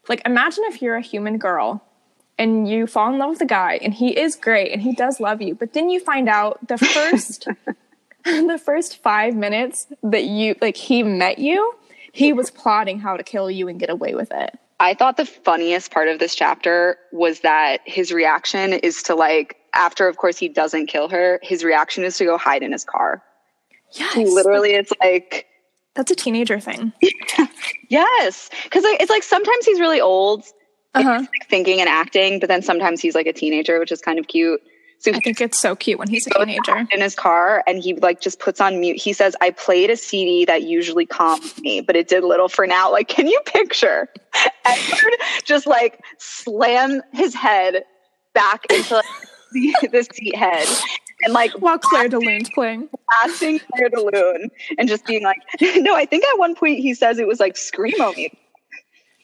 Like, 0.09 0.23
imagine 0.25 0.65
if 0.69 0.81
you're 0.81 0.97
a 0.97 1.03
human 1.03 1.37
girl 1.37 1.85
and 2.41 2.67
you 2.67 2.87
fall 2.87 3.13
in 3.13 3.19
love 3.19 3.31
with 3.31 3.43
a 3.43 3.47
guy 3.47 3.79
and 3.83 3.93
he 3.93 4.19
is 4.19 4.35
great 4.35 4.73
and 4.73 4.81
he 4.81 4.95
does 4.95 5.21
love 5.21 5.41
you 5.43 5.55
but 5.55 5.75
then 5.75 5.91
you 5.91 6.01
find 6.01 6.29
out 6.29 6.67
the 6.67 6.79
first 6.97 7.47
the 8.25 8.61
first 8.65 9.01
five 9.03 9.37
minutes 9.37 9.87
that 10.03 10.25
you 10.25 10.57
like 10.61 10.77
he 10.77 11.03
met 11.03 11.39
you 11.39 11.75
he 12.13 12.33
was 12.33 12.51
plotting 12.51 12.99
how 12.99 13.17
to 13.17 13.23
kill 13.23 13.51
you 13.51 13.69
and 13.69 13.79
get 13.79 13.91
away 13.91 14.15
with 14.15 14.33
it 14.33 14.59
i 14.81 14.95
thought 14.95 15.17
the 15.17 15.27
funniest 15.27 15.91
part 15.91 16.09
of 16.09 16.19
this 16.19 16.35
chapter 16.35 16.97
was 17.13 17.41
that 17.41 17.79
his 17.85 18.11
reaction 18.11 18.73
is 18.73 19.03
to 19.03 19.15
like 19.15 19.57
after 19.75 20.09
of 20.09 20.17
course 20.17 20.39
he 20.39 20.49
doesn't 20.49 20.87
kill 20.87 21.09
her 21.09 21.39
his 21.43 21.65
reaction 21.65 22.05
is 22.05 22.17
to 22.17 22.25
go 22.25 22.37
hide 22.37 22.63
in 22.63 22.73
his 22.73 22.85
car 22.85 23.23
yes 23.93 24.15
he 24.15 24.25
literally 24.25 24.73
it's 24.73 24.93
like 25.01 25.47
that's 25.95 26.11
a 26.11 26.17
teenager 26.17 26.61
thing 26.61 26.93
yes 27.89 28.51
because 28.65 28.85
it's 28.85 29.11
like 29.11 29.23
sometimes 29.23 29.67
he's 29.67 29.81
really 29.81 30.01
old 30.01 30.45
uh-huh. 30.95 31.21
like 31.21 31.49
thinking 31.49 31.81
and 31.81 31.89
acting, 31.89 32.41
but 32.41 32.49
then 32.49 32.63
sometimes 32.63 33.01
he's 33.01 33.15
like 33.15 33.27
a 33.27 33.33
teenager, 33.33 33.79
which 33.79 33.93
is 33.93 34.01
kind 34.01 34.19
of 34.19 34.27
cute. 34.29 34.61
So 34.99 35.13
I 35.13 35.21
think 35.21 35.41
it's 35.41 35.59
so 35.59 35.75
cute 35.75 35.99
when 35.99 36.09
he's 36.09 36.27
a 36.27 36.31
teenager 36.31 36.87
in 36.93 37.01
his 37.01 37.15
car 37.15 37.65
and 37.67 37.83
he 37.83 37.95
like 37.95 38.21
just 38.21 38.39
puts 38.39 38.61
on 38.61 38.81
mute. 38.81 39.01
He 39.01 39.15
says, 39.15 39.35
I 39.41 39.51
played 39.51 39.89
a 39.89 39.97
CD 39.97 40.45
that 40.45 40.65
usually 40.65 41.07
calms 41.07 41.59
me, 41.61 41.81
but 41.81 41.97
it 41.97 42.07
did 42.07 42.23
little 42.23 42.51
for 42.51 42.67
now. 42.67 42.93
Like, 42.93 43.09
can 43.09 43.27
you 43.27 43.41
picture 43.47 44.09
Edward 44.67 45.15
just 45.45 45.67
like 45.67 46.01
slam 46.19 47.01
his 47.13 47.35
head 47.35 47.85
back 48.35 48.67
into 48.69 48.97
like, 48.97 49.05
the, 49.53 49.75
the 49.93 50.07
seat 50.13 50.37
head 50.37 50.67
and 51.23 51.33
like 51.33 51.53
while 51.53 51.79
Clair 51.79 52.09
de 52.09 52.19
Lune's 52.19 52.51
playing, 52.51 52.89
blasting 53.23 53.61
Clair 53.75 53.89
de 53.89 54.01
Lune 54.01 54.51
and 54.79 54.89
just 54.89 55.05
being 55.07 55.23
like, 55.23 55.39
no, 55.77 55.95
I 55.95 56.07
think 56.07 56.25
at 56.25 56.39
one 56.39 56.55
point 56.55 56.81
he 56.81 56.95
says 56.95 57.19
it 57.19 57.27
was 57.27 57.41
like 57.41 57.55
screamo 57.55 58.15
music. 58.15 58.37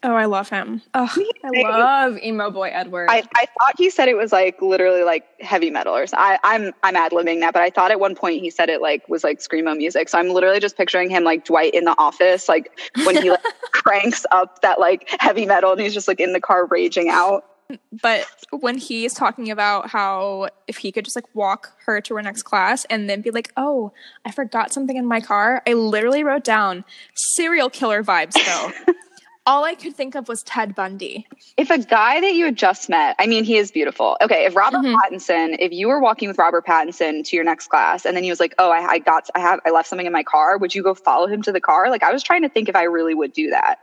Oh, 0.03 0.15
I 0.15 0.27
love 0.27 0.49
him. 0.49 0.83
Oh, 0.95 1.13
I 1.43 1.63
love 1.63 2.19
emo 2.19 2.51
boy 2.51 2.69
Edward. 2.69 3.09
I, 3.11 3.25
I 3.35 3.47
thought 3.47 3.75
he 3.77 3.91
said 3.91 4.09
it 4.09 4.17
was 4.17 4.31
like 4.31 4.61
literally 4.61 5.03
like 5.03 5.25
heavy 5.41 5.71
metal 5.71 5.97
or 5.97 6.07
something. 6.07 6.23
I, 6.23 6.39
I'm 6.45 6.73
I'm 6.83 6.95
ad 6.95 7.13
libbing 7.13 7.41
that, 7.41 7.55
but 7.55 7.63
I 7.63 7.71
thought 7.71 7.91
at 7.91 7.99
one 7.99 8.15
point 8.15 8.41
he 8.41 8.51
said 8.51 8.69
it 8.69 8.81
like 8.81 9.09
was 9.09 9.25
like 9.25 9.41
screamo 9.41 9.77
music. 9.77 10.09
So 10.09 10.19
I'm 10.19 10.29
literally 10.29 10.61
just 10.61 10.77
picturing 10.77 11.11
him 11.11 11.25
like 11.25 11.45
Dwight 11.47 11.75
in 11.75 11.85
the 11.85 11.95
office, 11.99 12.49
like 12.49 12.79
when 13.05 13.21
he 13.21 13.31
like 13.31 13.43
cranks 13.73 14.25
up 14.31 14.61
that 14.61 14.79
like 14.79 15.09
heavy 15.19 15.47
metal 15.47 15.73
and 15.73 15.81
he's 15.81 15.95
just 15.95 16.09
like 16.09 16.21
in 16.21 16.35
the 16.35 16.41
car 16.41 16.67
raging 16.67 17.09
out. 17.09 17.45
But 17.93 18.27
when 18.51 18.79
he's 18.79 19.15
talking 19.15 19.51
about 19.51 19.91
how 19.91 20.49
if 20.67 20.79
he 20.79 20.93
could 20.93 21.05
just 21.05 21.17
like 21.17 21.35
walk 21.35 21.73
her 21.87 22.01
to 22.01 22.15
her 22.17 22.23
next 22.23 22.43
class 22.43 22.85
and 22.87 23.09
then 23.09 23.21
be 23.21 23.31
like, 23.31 23.53
oh, 23.57 23.93
I 24.25 24.31
forgot 24.31 24.73
something 24.73 24.97
in 24.97 25.07
my 25.07 25.21
car, 25.21 25.63
I 25.67 25.73
literally 25.73 26.25
wrote 26.25 26.45
down 26.45 26.85
serial 27.15 27.71
killer 27.71 28.03
vibes 28.03 28.35
though. 28.35 28.95
all 29.47 29.65
I 29.65 29.75
could 29.75 29.95
think 29.95 30.15
of 30.15 30.29
was 30.29 30.43
Ted 30.43 30.75
Bundy. 30.75 31.27
If 31.57 31.71
a 31.71 31.79
guy 31.79 32.21
that 32.21 32.35
you 32.35 32.47
had 32.47 32.57
just 32.57 32.89
met, 32.89 33.15
I 33.19 33.27
mean, 33.27 33.45
he 33.45 33.57
is 33.57 33.71
beautiful. 33.71 34.17
Okay, 34.21 34.45
if 34.45 34.57
Robert 34.57 34.79
mm-hmm. 34.79 34.95
Pattinson, 34.97 35.57
if 35.61 35.73
you 35.73 35.87
were 35.87 36.01
walking 36.01 36.29
with 36.29 36.37
Robert 36.37 36.67
Pattinson 36.67 37.25
to 37.25 37.37
your 37.37 37.45
next 37.45 37.69
class, 37.69 38.05
and 38.05 38.17
then 38.17 38.25
he 38.25 38.31
was 38.31 38.41
like, 38.41 38.55
"Oh, 38.59 38.71
I, 38.71 38.95
I 38.95 38.99
got, 38.99 39.31
I 39.35 39.39
have, 39.39 39.61
I 39.65 39.71
left 39.71 39.89
something 39.89 40.07
in 40.07 40.13
my 40.13 40.25
car," 40.25 40.59
would 40.59 40.75
you 40.75 40.83
go 40.83 40.95
follow 40.95 41.29
him 41.29 41.43
to 41.43 41.53
the 41.53 41.61
car? 41.61 41.91
Like, 41.91 42.03
I 42.03 42.13
was 42.13 42.23
trying 42.23 42.43
to 42.43 42.49
think 42.49 42.69
if 42.69 42.75
I 42.75 42.83
really 42.83 43.15
would 43.15 43.33
do 43.33 43.51
that. 43.51 43.79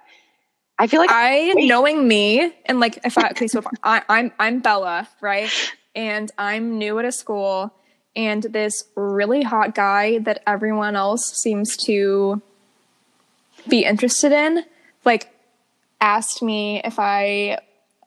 I 0.80 0.88
feel 0.88 1.00
like 1.00 1.12
I, 1.12 1.54
wait. 1.56 1.68
knowing 1.68 2.08
me, 2.08 2.54
and 2.66 2.80
like 2.80 3.00
if 3.04 3.18
I 3.18 3.30
okay, 3.30 3.48
so 3.48 3.60
if 3.60 3.68
I, 3.84 4.02
I'm 4.10 4.32
I'm 4.40 4.60
Bella, 4.60 5.08
right, 5.22 5.52
and 5.96 6.32
I'm 6.38 6.78
new 6.78 7.00
at 7.00 7.06
a 7.06 7.12
school, 7.12 7.74
and 8.16 8.44
this 8.44 8.86
really 8.96 9.44
hot 9.44 9.76
guy 9.76 10.20
that 10.20 10.42
everyone 10.48 10.96
else 10.96 11.26
seems 11.26 11.78
to 11.86 12.42
be 13.68 13.86
interested 13.86 14.32
in, 14.32 14.64
like 15.06 15.30
asked 16.02 16.42
me 16.42 16.82
if 16.84 17.00
I 17.00 17.60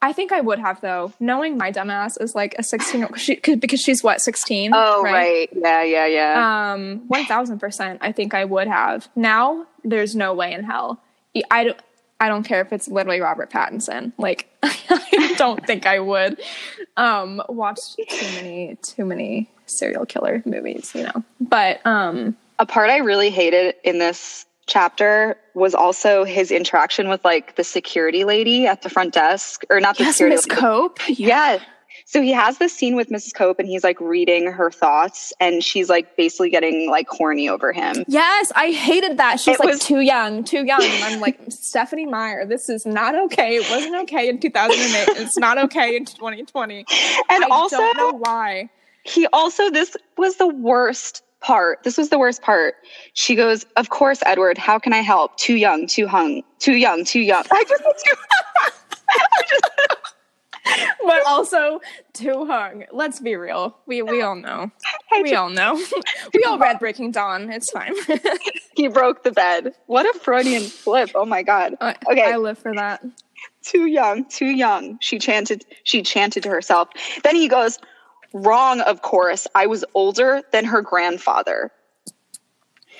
I 0.02 0.12
think 0.12 0.32
I 0.32 0.40
would 0.40 0.58
have 0.58 0.80
though, 0.80 1.12
knowing 1.18 1.56
my 1.56 1.72
dumbass 1.72 2.20
is 2.20 2.34
like 2.34 2.54
a 2.58 2.62
sixteen 2.62 3.06
she, 3.16 3.36
because 3.36 3.80
she's 3.80 4.02
what 4.02 4.20
sixteen. 4.20 4.72
Oh 4.74 5.02
right? 5.02 5.12
right, 5.12 5.48
yeah, 5.52 5.82
yeah, 5.82 6.06
yeah. 6.06 6.72
Um, 6.72 7.04
one 7.08 7.24
thousand 7.24 7.58
percent. 7.58 8.00
I 8.02 8.12
think 8.12 8.34
I 8.34 8.44
would 8.44 8.68
have. 8.68 9.08
Now 9.16 9.66
there's 9.84 10.14
no 10.14 10.34
way 10.34 10.52
in 10.52 10.64
hell. 10.64 11.00
I 11.50 11.64
don't. 11.64 11.78
I 12.18 12.28
don't 12.28 12.44
care 12.44 12.60
if 12.60 12.72
it's 12.72 12.88
literally 12.88 13.20
Robert 13.20 13.50
Pattinson. 13.50 14.12
Like 14.18 14.48
I 14.62 15.34
don't 15.36 15.64
think 15.66 15.86
I 15.86 15.98
would. 15.98 16.40
Um, 16.96 17.42
watch 17.48 17.78
too 17.96 18.26
many 18.34 18.76
too 18.82 19.04
many 19.04 19.50
serial 19.66 20.06
killer 20.06 20.42
movies, 20.46 20.92
you 20.94 21.02
know. 21.04 21.24
But 21.40 21.84
um, 21.86 22.36
a 22.58 22.66
part 22.66 22.90
I 22.90 22.98
really 22.98 23.30
hated 23.30 23.74
in 23.84 23.98
this 23.98 24.46
chapter 24.66 25.36
was 25.54 25.74
also 25.74 26.24
his 26.24 26.50
interaction 26.50 27.08
with 27.08 27.24
like 27.24 27.56
the 27.56 27.64
security 27.64 28.24
lady 28.24 28.66
at 28.66 28.82
the 28.82 28.90
front 28.90 29.14
desk, 29.14 29.64
or 29.70 29.80
not 29.80 29.96
the 29.96 30.04
yes, 30.04 30.16
security. 30.16 30.36
Miss 30.36 30.46
Cope. 30.46 30.98
Yeah. 31.08 31.54
yeah. 31.54 31.62
So 32.08 32.22
he 32.22 32.30
has 32.32 32.58
this 32.58 32.72
scene 32.72 32.94
with 32.94 33.08
Mrs. 33.10 33.34
Cope 33.34 33.58
and 33.58 33.66
he's 33.66 33.82
like 33.82 34.00
reading 34.00 34.46
her 34.46 34.70
thoughts 34.70 35.32
and 35.40 35.62
she's 35.64 35.88
like 35.88 36.16
basically 36.16 36.50
getting 36.50 36.88
like 36.88 37.08
horny 37.08 37.48
over 37.48 37.72
him. 37.72 38.04
Yes, 38.06 38.52
I 38.54 38.70
hated 38.70 39.18
that. 39.18 39.40
She's 39.40 39.56
it 39.56 39.60
like 39.60 39.70
was, 39.70 39.80
too 39.80 39.98
young, 39.98 40.44
too 40.44 40.64
young. 40.64 40.84
And 40.84 41.02
I'm 41.02 41.20
like, 41.20 41.40
Stephenie 41.48 42.06
Meyer, 42.06 42.46
this 42.46 42.68
is 42.68 42.86
not 42.86 43.16
okay. 43.24 43.56
It 43.56 43.68
wasn't 43.68 43.96
okay 44.04 44.28
in 44.28 44.38
2008. 44.38 45.20
It's 45.20 45.36
not 45.36 45.58
okay 45.58 45.96
in 45.96 46.04
2020. 46.04 46.86
And 47.28 47.44
I 47.44 47.48
also, 47.50 47.76
don't 47.76 47.96
know 47.96 48.12
why. 48.12 48.70
He 49.02 49.26
also, 49.32 49.68
this 49.68 49.96
was 50.16 50.36
the 50.36 50.46
worst 50.46 51.24
part. 51.40 51.82
This 51.82 51.98
was 51.98 52.10
the 52.10 52.20
worst 52.20 52.40
part. 52.40 52.76
She 53.14 53.34
goes, 53.34 53.66
"Of 53.76 53.90
course, 53.90 54.20
Edward. 54.24 54.58
How 54.58 54.78
can 54.78 54.92
I 54.92 55.00
help? 55.00 55.36
Too 55.38 55.56
young, 55.56 55.86
too 55.88 56.06
hung, 56.06 56.42
too 56.60 56.74
young, 56.74 57.04
too 57.04 57.20
young." 57.20 57.44
I 57.50 57.64
just, 57.64 57.82
too, 57.82 58.16
I 59.08 59.42
just 59.48 59.95
but 61.04 61.26
also 61.26 61.80
too 62.12 62.46
hung. 62.46 62.84
Let's 62.92 63.20
be 63.20 63.36
real. 63.36 63.76
We 63.86 64.02
we 64.02 64.22
all 64.22 64.34
know. 64.34 64.70
We 65.22 65.34
all 65.34 65.50
know. 65.50 65.74
we 66.34 66.42
all 66.44 66.58
read 66.58 66.78
Breaking 66.78 67.10
Dawn. 67.10 67.50
It's 67.50 67.70
fine. 67.70 67.94
he 68.76 68.88
broke 68.88 69.22
the 69.22 69.32
bed. 69.32 69.74
What 69.86 70.06
a 70.06 70.18
Freudian 70.18 70.62
slip. 70.62 71.10
Oh 71.14 71.24
my 71.24 71.42
god. 71.42 71.74
Okay. 71.80 72.22
I 72.32 72.36
live 72.36 72.58
for 72.58 72.74
that. 72.74 73.04
Too 73.62 73.86
young, 73.86 74.24
too 74.26 74.46
young. 74.46 74.98
She 75.00 75.18
chanted 75.18 75.64
she 75.84 76.02
chanted 76.02 76.42
to 76.44 76.48
herself. 76.48 76.88
Then 77.22 77.36
he 77.36 77.48
goes, 77.48 77.78
Wrong, 78.32 78.80
of 78.80 79.02
course. 79.02 79.46
I 79.54 79.66
was 79.66 79.84
older 79.94 80.42
than 80.52 80.64
her 80.64 80.82
grandfather. 80.82 81.70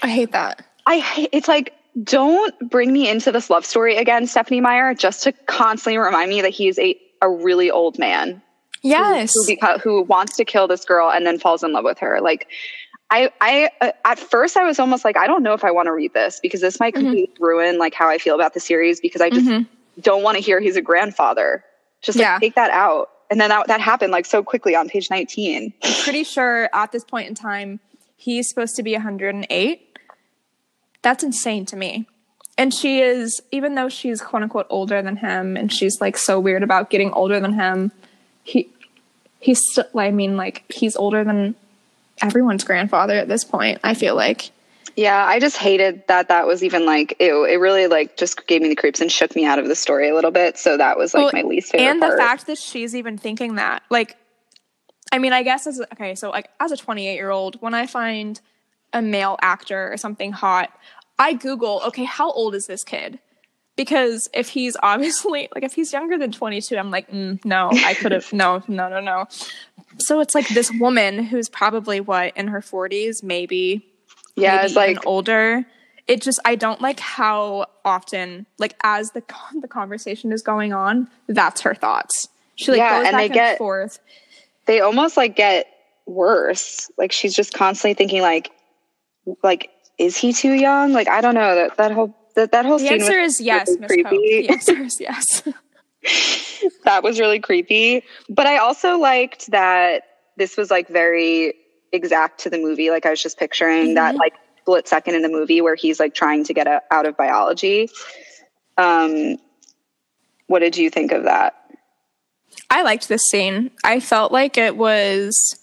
I 0.03 0.09
hate 0.09 0.33
that. 0.33 0.65
I 0.87 0.99
hate 0.99 1.31
it's 1.33 1.49
like 1.49 1.75
don't 2.03 2.55
bring 2.71 2.93
me 2.93 3.09
into 3.09 3.33
this 3.33 3.49
love 3.49 3.65
story 3.65 3.97
again, 3.97 4.27
Stephenie 4.27 4.61
Meyer, 4.61 4.95
just 4.95 5.23
to 5.23 5.33
constantly 5.33 5.97
remind 5.99 6.29
me 6.29 6.43
that 6.43 6.51
he's 6.51 6.79
a, 6.79 6.99
a 7.23 7.29
really 7.29 7.71
old 7.71 7.99
man. 7.99 8.43
Yes. 8.83 9.35
Who, 9.35 9.45
who, 9.45 9.79
who 9.79 10.03
wants 10.03 10.37
to 10.37 10.45
kill 10.45 10.69
this 10.69 10.85
girl 10.85 11.11
and 11.11 11.27
then 11.27 11.39
falls 11.39 11.65
in 11.65 11.73
love 11.73 11.85
with 11.85 11.99
her. 11.99 12.21
Like, 12.21 12.49
I, 13.11 13.31
I, 13.41 13.71
uh, 13.81 13.93
at 14.05 14.19
first 14.19 14.57
I 14.57 14.65
was 14.65 14.79
almost 14.79 15.05
like, 15.05 15.17
I 15.17 15.27
don't 15.27 15.43
know 15.43 15.53
if 15.55 15.65
I 15.65 15.71
want 15.71 15.87
to 15.87 15.93
read 15.93 16.13
this 16.15 16.41
because 16.41 16.61
this 16.61 16.81
might 16.81 16.95
mm-hmm. 16.95 17.05
completely 17.05 17.35
mm-hmm. 17.35 17.45
ruin 17.45 17.79
like 17.79 17.95
how 17.95 18.09
I 18.09 18.19
feel 18.19 18.35
about 18.35 18.55
the 18.55 18.61
series 18.61 19.01
because 19.01 19.21
I 19.21 19.31
just 19.31 19.47
mm-hmm. 19.47 19.65
don't 20.01 20.23
want 20.23 20.37
to 20.37 20.43
hear 20.43 20.61
he's 20.61 20.77
a 20.77 20.83
grandfather. 20.83 21.65
Just 22.03 22.19
like, 22.19 22.25
yeah. 22.25 22.39
take 22.39 22.55
that 22.57 22.71
out. 22.71 23.11
And 23.31 23.41
then 23.41 23.49
that, 23.49 23.67
that 23.69 23.81
happened 23.81 24.13
like 24.13 24.27
so 24.27 24.43
quickly 24.43 24.77
on 24.77 24.89
page 24.89 25.11
19. 25.11 25.73
I'm 25.83 26.03
pretty 26.03 26.25
sure 26.25 26.69
at 26.73 26.93
this 26.93 27.05
point 27.05 27.29
in 27.29 27.35
time, 27.35 27.81
he's 28.17 28.49
supposed 28.49 28.77
to 28.77 28.83
be 28.83 28.93
108. 28.93 29.99
That's 31.03 31.25
insane 31.25 31.67
to 31.67 31.77
me. 31.77 32.09
And 32.59 32.73
she 32.73 33.01
is, 33.01 33.43
even 33.51 33.75
though 33.75 33.89
she's 33.89 34.23
quote 34.23 34.43
unquote 34.43 34.67
older 34.71 35.03
than 35.03 35.17
him 35.17 35.57
and 35.57 35.73
she's 35.73 36.01
like 36.01 36.17
so 36.17 36.41
weird 36.41 36.63
about 36.63 36.91
getting 36.91 37.13
older 37.13 37.39
than 37.39 37.53
him, 37.53 37.93
he, 38.45 38.71
he's 39.41 39.61
still, 39.71 39.85
I 39.95 40.11
mean, 40.11 40.37
like, 40.37 40.65
he's 40.73 40.97
older 40.97 41.23
than 41.23 41.55
everyone's 42.23 42.65
grandfather 42.65 43.15
at 43.15 43.29
this 43.29 43.45
point, 43.45 43.81
I 43.85 43.95
feel 43.95 44.15
like. 44.15 44.51
Yeah, 44.97 45.27
I 45.27 45.39
just 45.41 45.59
hated 45.59 46.07
that 46.09 46.29
that 46.29 46.47
was 46.47 46.65
even 46.65 46.87
like 46.87 47.17
ew. 47.21 47.45
It 47.45 47.57
really 47.57 47.87
like 47.87 48.17
just 48.17 48.47
gave 48.47 48.63
me 48.63 48.71
the 48.71 48.75
creeps 48.75 48.99
and 48.99 49.13
shook 49.13 49.37
me 49.37 49.45
out 49.45 49.59
of 49.59 49.69
the 49.69 49.77
story 49.77 50.09
a 50.09 50.15
little 50.15 50.31
bit. 50.31 50.57
So 50.57 50.79
that 50.79 50.97
was 50.97 51.13
like 51.13 51.35
well, 51.35 51.43
my 51.43 51.47
least 51.47 51.73
favorite. 51.73 51.87
And 51.87 52.01
the 52.01 52.07
part. 52.07 52.19
fact 52.19 52.47
that 52.47 52.57
she's 52.57 52.97
even 52.97 53.19
thinking 53.19 53.57
that, 53.57 53.83
like, 53.91 54.17
I 55.13 55.19
mean, 55.19 55.35
I 55.35 55.43
guess 55.43 55.67
as 55.67 55.83
okay, 55.93 56.15
so 56.15 56.31
like 56.31 56.49
as 56.61 56.73
a 56.73 56.79
28 56.79 57.15
year 57.15 57.29
old, 57.29 57.61
when 57.61 57.75
I 57.75 57.87
find 57.87 58.41
a 58.95 59.03
male 59.03 59.37
actor 59.43 59.93
or 59.93 59.99
something 59.99 60.33
hot, 60.33 60.73
I 61.19 61.35
Google, 61.35 61.83
okay, 61.87 62.05
how 62.05 62.31
old 62.31 62.55
is 62.55 62.67
this 62.67 62.85
kid? 62.85 63.19
Because 63.77 64.29
if 64.33 64.49
he's 64.49 64.77
obviously 64.83 65.49
like 65.55 65.65
if 65.65 65.75
he's 65.75 65.93
younger 65.93 66.19
than 66.19 66.33
22, 66.33 66.77
I'm 66.77 66.91
like, 66.91 67.11
mm, 67.11 67.45
no, 67.45 67.71
I 67.73 67.95
could 67.95 68.13
have 68.13 68.33
no, 68.33 68.63
no, 68.69 68.89
no, 68.89 69.01
no. 69.01 69.27
So 69.99 70.21
it's 70.21 70.35
like 70.35 70.49
this 70.49 70.71
woman 70.73 71.25
who's 71.25 71.49
probably 71.49 72.01
what 72.01 72.37
in 72.37 72.49
her 72.49 72.61
40s, 72.61 73.23
maybe 73.23 73.87
yeah, 74.37 74.63
it's 74.63 74.77
like 74.77 75.07
older. 75.07 75.65
It 76.07 76.23
just 76.23 76.39
I 76.45 76.55
don't 76.55 76.81
like 76.81 77.01
how 77.01 77.67
often 77.85 78.47
like 78.59 78.77
as 78.85 79.11
the 79.13 79.23
the 79.61 79.69
conversation 79.69 80.31
is 80.31 80.43
going 80.43 80.73
on, 80.73 81.09
that's 81.27 81.63
her 81.63 81.75
thoughts. 81.75 82.29
She 82.55 82.71
like 82.71 82.79
yeah, 82.79 82.99
goes 82.99 83.07
and 83.07 83.15
back 83.15 83.21
they 83.21 83.25
and 83.25 83.35
get, 83.35 83.59
forth. 83.59 83.99
They 84.67 84.81
almost 84.81 85.17
like 85.17 85.37
get 85.37 85.67
worse. 86.07 86.91
Like 86.97 87.13
she's 87.13 87.35
just 87.35 87.55
constantly 87.55 87.95
thinking 87.95 88.23
like 88.23 88.51
like 89.43 89.71
is 89.99 90.17
he 90.17 90.33
too 90.33 90.53
young? 90.53 90.93
Like 90.93 91.09
I 91.09 91.21
don't 91.21 91.35
know 91.35 91.55
that 91.55 91.77
that 91.77 91.93
whole 91.93 92.15
that 92.35 92.53
that 92.53 92.65
whole 92.65 92.79
the 92.79 92.89
scene 92.89 93.01
answer 93.01 93.19
is 93.19 93.41
yes, 93.41 93.69
Miss 93.79 93.91
The 93.91 94.49
answer 94.49 94.83
is 94.83 95.01
yes. 95.01 95.43
that 96.85 97.03
was 97.03 97.19
really 97.19 97.41
creepy. 97.41 98.03
But 98.29 98.47
I 98.47 98.59
also 98.59 98.99
liked 98.99 99.51
that 99.51 100.03
this 100.37 100.57
was 100.57 100.71
like 100.71 100.89
very 100.89 101.55
exact 101.93 102.41
to 102.41 102.51
the 102.51 102.59
movie. 102.59 102.91
Like 102.91 103.07
I 103.07 103.11
was 103.11 103.23
just 103.23 103.39
picturing 103.39 103.87
mm-hmm. 103.87 103.95
that 103.95 104.17
like 104.17 104.35
split 104.61 104.89
second 104.89 105.15
in 105.15 105.23
the 105.23 105.29
movie 105.29 105.61
where 105.61 105.75
he's 105.75 105.99
like 105.99 106.15
trying 106.15 106.45
to 106.45 106.55
get 106.55 106.67
a, 106.67 106.83
out 106.91 107.07
of 107.07 107.17
biology. 107.17 107.89
Um, 108.77 109.37
what 110.47 110.61
did 110.61 110.77
you 110.77 110.91
think 110.91 111.13
of 111.13 111.25
that? 111.25 111.55
I 112.71 112.83
liked 112.83 113.09
this 113.09 113.23
scene. 113.23 113.71
I 113.85 114.01
felt 114.01 114.33
like 114.33 114.59
it 114.59 114.77
was. 114.77 115.59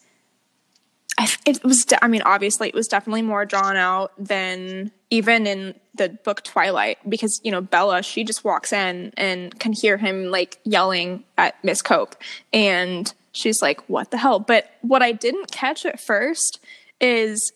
It 1.46 1.64
was. 1.64 1.86
I 2.02 2.08
mean, 2.08 2.22
obviously, 2.24 2.70
it 2.70 2.76
was 2.76 2.88
definitely 2.88 3.22
more 3.22 3.46
drawn 3.46 3.76
out 3.76 4.12
than 4.18 4.92
even 5.10 5.46
in 5.46 5.76
the 5.96 6.10
book 6.10 6.44
Twilight, 6.44 6.98
because 7.08 7.40
you 7.44 7.52
know 7.52 7.62
Bella, 7.62 8.02
she 8.02 8.24
just 8.24 8.44
walks 8.44 8.74
in 8.74 9.14
and 9.18 9.58
can 9.60 9.74
hear 9.74 9.98
him 9.98 10.32
like 10.32 10.58
yelling 10.64 11.24
at 11.38 11.62
Miss 11.64 11.82
Cope, 11.82 12.16
and 12.52 13.14
she's 13.32 13.62
like, 13.62 13.82
what 13.90 14.12
the 14.12 14.18
hell? 14.18 14.40
But 14.40 14.72
what 14.82 15.04
I 15.04 15.12
didn't 15.12 15.52
catch 15.52 15.86
at 15.86 16.00
first 16.00 16.60
is 17.00 17.52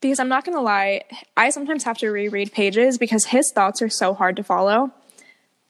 because 0.00 0.20
I'm 0.20 0.28
not 0.28 0.44
going 0.44 0.56
to 0.56 0.62
lie, 0.62 1.02
I 1.36 1.48
sometimes 1.50 1.84
have 1.84 1.96
to 1.98 2.10
reread 2.10 2.52
pages 2.52 2.98
because 2.98 3.24
his 3.24 3.50
thoughts 3.50 3.80
are 3.80 3.88
so 3.88 4.12
hard 4.12 4.36
to 4.36 4.44
follow. 4.44 4.92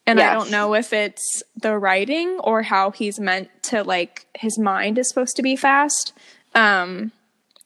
And 0.06 0.18
yes. 0.18 0.30
I 0.30 0.34
don't 0.34 0.50
know 0.50 0.74
if 0.74 0.92
it's 0.92 1.42
the 1.56 1.78
writing 1.78 2.40
or 2.42 2.62
how 2.62 2.90
he's 2.90 3.20
meant 3.20 3.48
to 3.64 3.84
like 3.84 4.26
his 4.34 4.58
mind 4.58 4.98
is 4.98 5.08
supposed 5.08 5.36
to 5.36 5.42
be 5.42 5.56
fast. 5.56 6.12
Um, 6.54 7.12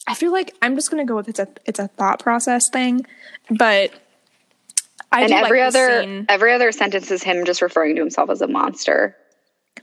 I 0.06 0.14
feel 0.14 0.32
like 0.32 0.54
I'm 0.62 0.74
just 0.74 0.90
gonna 0.90 1.04
go 1.04 1.16
with 1.16 1.28
it's 1.28 1.38
a 1.38 1.48
it's 1.66 1.78
a 1.78 1.88
thought 1.88 2.20
process 2.20 2.68
thing, 2.70 3.06
but 3.50 3.92
I 5.12 5.22
and 5.22 5.32
every 5.32 5.60
like 5.60 5.68
other 5.68 6.02
scene. 6.02 6.26
every 6.28 6.52
other 6.52 6.72
sentence 6.72 7.10
is 7.10 7.22
him 7.22 7.44
just 7.44 7.62
referring 7.62 7.94
to 7.96 8.00
himself 8.00 8.30
as 8.30 8.40
a 8.40 8.48
monster. 8.48 9.16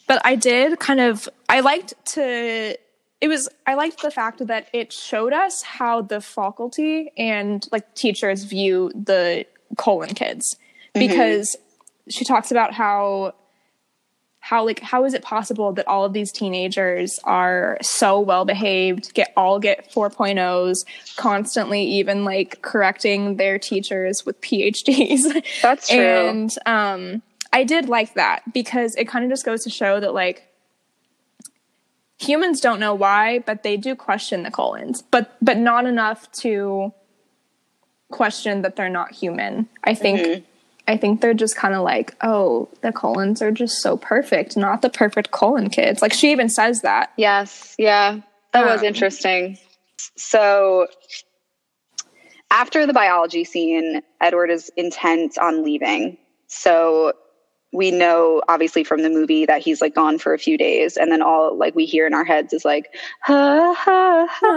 But 0.08 0.22
I 0.26 0.36
did 0.36 0.80
kind 0.80 1.00
of 1.00 1.30
I 1.50 1.62
liked 1.62 1.94
to 2.14 2.76
it 3.22 3.28
was 3.28 3.50
I 3.66 3.76
liked 3.76 4.02
the 4.02 4.12
fact 4.12 4.46
that 4.48 4.68
it 4.74 4.92
showed 4.92 5.34
us 5.34 5.62
how 5.62 6.02
the 6.02 6.22
faculty 6.22 7.12
and 7.18 7.66
like 7.72 7.96
teachers 7.96 8.44
view 8.44 8.92
the 8.94 9.46
Cullen 9.78 10.14
kids 10.14 10.58
mm-hmm. 10.96 11.08
because 11.08 11.56
mm-hmm. 11.56 12.10
she 12.10 12.26
talks 12.26 12.52
about 12.52 12.74
how 12.74 13.34
how 14.46 14.64
like 14.64 14.80
how 14.80 15.04
is 15.06 15.16
it 15.16 15.24
possible 15.24 15.74
that 15.74 15.88
all 15.88 16.06
of 16.06 16.14
these 16.14 16.32
teenagers 16.32 17.20
are 17.24 17.80
so 17.82 18.20
well 18.20 18.46
behaved 18.46 19.12
get 19.16 19.34
all 19.36 19.60
get 19.60 19.92
4.0s 19.92 20.86
constantly 21.16 21.82
even 21.82 22.24
like 22.24 22.62
correcting 22.62 23.38
their 23.38 23.58
teachers 23.58 24.24
with 24.24 24.40
phds 24.42 25.44
that's 25.64 25.90
true 25.90 26.00
and 26.00 26.56
um 26.68 27.24
I 27.52 27.64
did 27.64 27.88
like 27.88 28.16
that 28.16 28.42
because 28.54 28.96
it 28.96 29.08
kind 29.08 29.24
of 29.24 29.32
just 29.32 29.46
goes 29.46 29.64
to 29.64 29.70
show 29.70 30.02
that 30.02 30.14
like 30.14 30.46
humans 32.20 32.60
don't 32.60 32.82
know 32.82 32.94
why, 32.94 33.40
but 33.40 33.64
they 33.64 33.78
do 33.78 33.96
question 33.96 34.44
the 34.44 34.52
Cullens 34.52 35.02
but 35.02 35.38
but 35.42 35.58
not 35.58 35.86
enough 35.86 36.30
to 36.44 36.94
question 38.12 38.62
that 38.64 38.76
they're 38.76 38.90
not 38.90 39.14
human. 39.14 39.70
I 39.86 39.94
think 39.94 40.20
mm-hmm. 40.20 40.44
I 40.88 40.98
think 40.98 41.22
they're 41.22 41.34
just 41.34 41.56
kind 41.56 41.74
of 41.74 41.84
like, 41.84 42.16
oh, 42.22 42.70
the 42.82 42.92
Cullens 42.92 43.42
are 43.42 43.52
just 43.52 43.82
so 43.82 43.98
perfect, 43.98 44.56
not 44.56 44.82
the 44.82 44.90
perfect 44.90 45.32
Cullen 45.32 45.70
kids. 45.70 46.02
Like 46.02 46.14
she 46.14 46.32
even 46.32 46.50
says 46.50 46.82
that. 46.82 47.12
Yes, 47.18 47.76
yeah, 47.78 48.20
that 48.54 48.64
um, 48.64 48.70
was 48.70 48.84
interesting. 48.84 49.58
So 50.16 50.88
after 52.52 52.86
the 52.86 52.94
biology 52.94 53.44
scene, 53.44 54.02
Edward 54.22 54.52
is 54.52 54.72
intent 54.78 55.38
on 55.38 55.64
leaving. 55.64 56.18
So 56.48 57.14
we 57.76 57.92
know 57.92 58.42
obviously 58.48 58.84
from 58.84 59.02
the 59.02 59.10
movie 59.10 59.46
that 59.46 59.62
he's 59.62 59.82
like 59.82 59.94
gone 59.94 60.18
for 60.18 60.34
a 60.34 60.40
few 60.40 60.58
days 60.58 60.98
and 60.98 61.12
then 61.12 61.22
all 61.22 61.56
like 61.58 61.76
we 61.76 61.86
hear 61.86 62.08
in 62.08 62.14
our 62.14 62.24
heads 62.24 62.54
is 62.54 62.66
like 62.66 62.96
ha, 63.22 63.74
ha, 63.78 64.28
ha, 64.30 64.48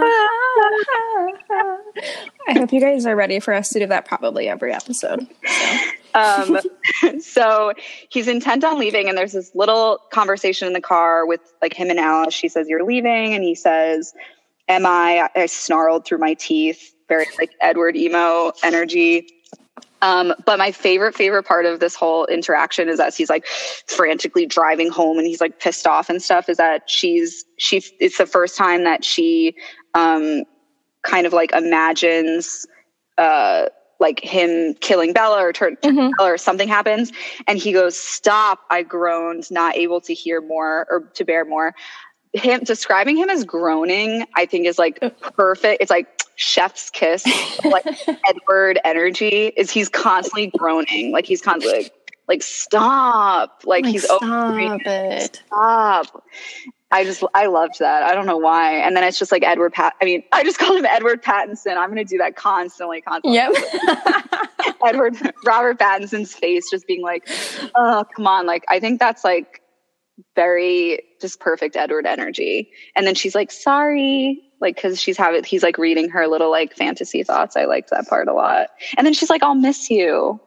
i 2.47 2.53
hope 2.53 2.71
you 2.71 2.79
guys 2.79 3.05
are 3.05 3.15
ready 3.15 3.39
for 3.39 3.53
us 3.53 3.69
to 3.69 3.79
do 3.79 3.85
that 3.85 4.05
probably 4.05 4.47
every 4.47 4.73
episode 4.73 5.27
so. 5.45 5.79
um, 6.13 6.59
so 7.19 7.73
he's 8.09 8.27
intent 8.27 8.63
on 8.63 8.79
leaving 8.79 9.09
and 9.09 9.17
there's 9.17 9.33
this 9.33 9.53
little 9.53 9.99
conversation 10.11 10.67
in 10.67 10.73
the 10.73 10.81
car 10.81 11.25
with 11.25 11.41
like 11.61 11.73
him 11.73 11.89
and 11.89 11.99
alice. 11.99 12.33
She 12.33 12.47
says 12.47 12.67
you're 12.67 12.85
leaving 12.85 13.33
and 13.33 13.43
he 13.43 13.55
says 13.55 14.13
am 14.69 14.85
i 14.85 15.29
i 15.35 15.45
snarled 15.45 16.05
through 16.05 16.19
my 16.19 16.33
teeth 16.35 16.95
very 17.09 17.25
like 17.37 17.51
edward 17.59 17.97
emo 17.97 18.51
energy 18.63 19.27
um, 20.01 20.33
but 20.45 20.57
my 20.57 20.71
favorite, 20.71 21.15
favorite 21.15 21.43
part 21.43 21.65
of 21.65 21.79
this 21.79 21.95
whole 21.95 22.25
interaction 22.25 22.89
is 22.89 22.99
as 22.99 23.17
he's 23.17 23.29
like 23.29 23.45
frantically 23.45 24.45
driving 24.45 24.89
home 24.89 25.17
and 25.17 25.27
he's 25.27 25.41
like 25.41 25.59
pissed 25.59 25.85
off 25.85 26.09
and 26.09 26.21
stuff 26.21 26.49
is 26.49 26.57
that 26.57 26.89
she's, 26.89 27.45
she, 27.57 27.83
it's 27.99 28.17
the 28.17 28.25
first 28.25 28.57
time 28.57 28.83
that 28.83 29.03
she, 29.03 29.55
um, 29.93 30.43
kind 31.03 31.25
of 31.25 31.33
like 31.33 31.51
imagines, 31.53 32.65
uh, 33.17 33.65
like 33.99 34.21
him 34.21 34.73
killing 34.75 35.11
Bella 35.11 35.43
or 35.43 35.51
turn 35.51 35.75
mm-hmm. 35.77 36.11
Bella 36.17 36.31
or 36.31 36.37
something 36.37 36.69
happens. 36.69 37.11
And 37.47 37.59
he 37.59 37.73
goes, 37.73 37.99
stop. 37.99 38.61
I 38.69 38.83
groaned, 38.83 39.51
not 39.51 39.75
able 39.75 39.99
to 40.01 40.13
hear 40.13 40.39
more 40.41 40.87
or 40.89 41.01
to 41.15 41.25
bear 41.25 41.43
more. 41.43 41.75
Him 42.33 42.61
describing 42.63 43.17
him 43.17 43.29
as 43.29 43.43
groaning, 43.43 44.25
I 44.35 44.45
think 44.45 44.67
is 44.67 44.79
like 44.79 44.99
perfect. 45.35 45.81
It's 45.81 45.89
like, 45.89 46.07
chef's 46.39 46.89
kiss, 46.89 47.25
like 47.65 47.85
Edward 48.27 48.79
energy 48.85 49.47
is 49.57 49.69
he's 49.69 49.89
constantly 49.89 50.47
groaning. 50.57 51.11
Like 51.11 51.25
he's 51.25 51.41
constantly 51.41 51.83
like, 51.83 51.93
like 52.27 52.41
stop. 52.41 53.61
Like, 53.65 53.83
like 53.83 53.91
he's 53.91 54.05
stop 54.05 54.79
it. 54.85 55.41
Stop. 55.45 56.23
I 56.91 57.03
just 57.03 57.23
I 57.35 57.47
loved 57.47 57.79
that. 57.79 58.03
I 58.03 58.15
don't 58.15 58.25
know 58.25 58.37
why. 58.37 58.75
And 58.77 58.95
then 58.95 59.03
it's 59.03 59.19
just 59.19 59.31
like 59.31 59.43
Edward 59.43 59.73
Pat. 59.73 59.93
I 60.01 60.05
mean, 60.05 60.23
I 60.31 60.43
just 60.43 60.57
called 60.57 60.79
him 60.79 60.85
Edward 60.85 61.21
Pattinson. 61.21 61.77
I'm 61.77 61.93
going 61.93 62.03
to 62.03 62.09
do 62.09 62.17
that 62.19 62.35
constantly, 62.35 63.01
constantly. 63.01 63.35
Yep. 63.35 63.53
Edward 64.85 65.17
Robert 65.45 65.77
Pattinson's 65.77 66.33
face 66.33 66.69
just 66.71 66.87
being 66.87 67.01
like, 67.03 67.29
"Oh, 67.75 68.05
come 68.15 68.25
on!" 68.25 68.47
Like 68.47 68.63
I 68.69 68.79
think 68.79 68.99
that's 68.99 69.23
like 69.25 69.61
very 70.35 71.03
just 71.21 71.39
perfect 71.41 71.75
Edward 71.75 72.05
energy. 72.05 72.71
And 72.95 73.05
then 73.05 73.13
she's 73.13 73.35
like, 73.35 73.51
"Sorry," 73.51 74.48
like 74.59 74.75
because 74.75 75.01
she's 75.01 75.17
having 75.17 75.43
he's 75.43 75.63
like 75.63 75.77
reading 75.77 76.09
her 76.09 76.27
little 76.27 76.51
like 76.51 76.75
fantasy 76.75 77.23
thoughts. 77.23 77.55
I 77.55 77.65
liked 77.65 77.89
that 77.91 78.07
part 78.07 78.27
a 78.27 78.33
lot. 78.33 78.69
And 78.97 79.05
then 79.05 79.13
she's 79.13 79.29
like, 79.29 79.43
"I'll 79.43 79.55
miss 79.55 79.89
you." 79.89 80.39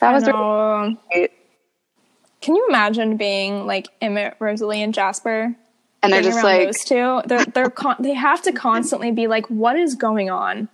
That 0.00 0.12
was 0.12 0.26
really 0.26 0.98
great. 1.12 1.30
Can 2.40 2.56
you 2.56 2.66
imagine 2.68 3.16
being 3.16 3.66
like 3.66 3.88
Emmett, 4.00 4.36
Rosalie, 4.38 4.82
and 4.82 4.94
Jasper? 4.94 5.54
And 6.02 6.12
they're 6.12 6.22
just 6.22 6.42
like 6.42 6.66
those 6.66 6.84
two. 6.84 7.20
They're 7.26 7.44
they're 7.44 7.70
con- 7.70 7.96
they 8.00 8.14
have 8.14 8.42
to 8.42 8.52
constantly 8.52 9.10
be 9.10 9.26
like, 9.26 9.46
"What 9.46 9.76
is 9.76 9.94
going 9.94 10.30
on?" 10.30 10.68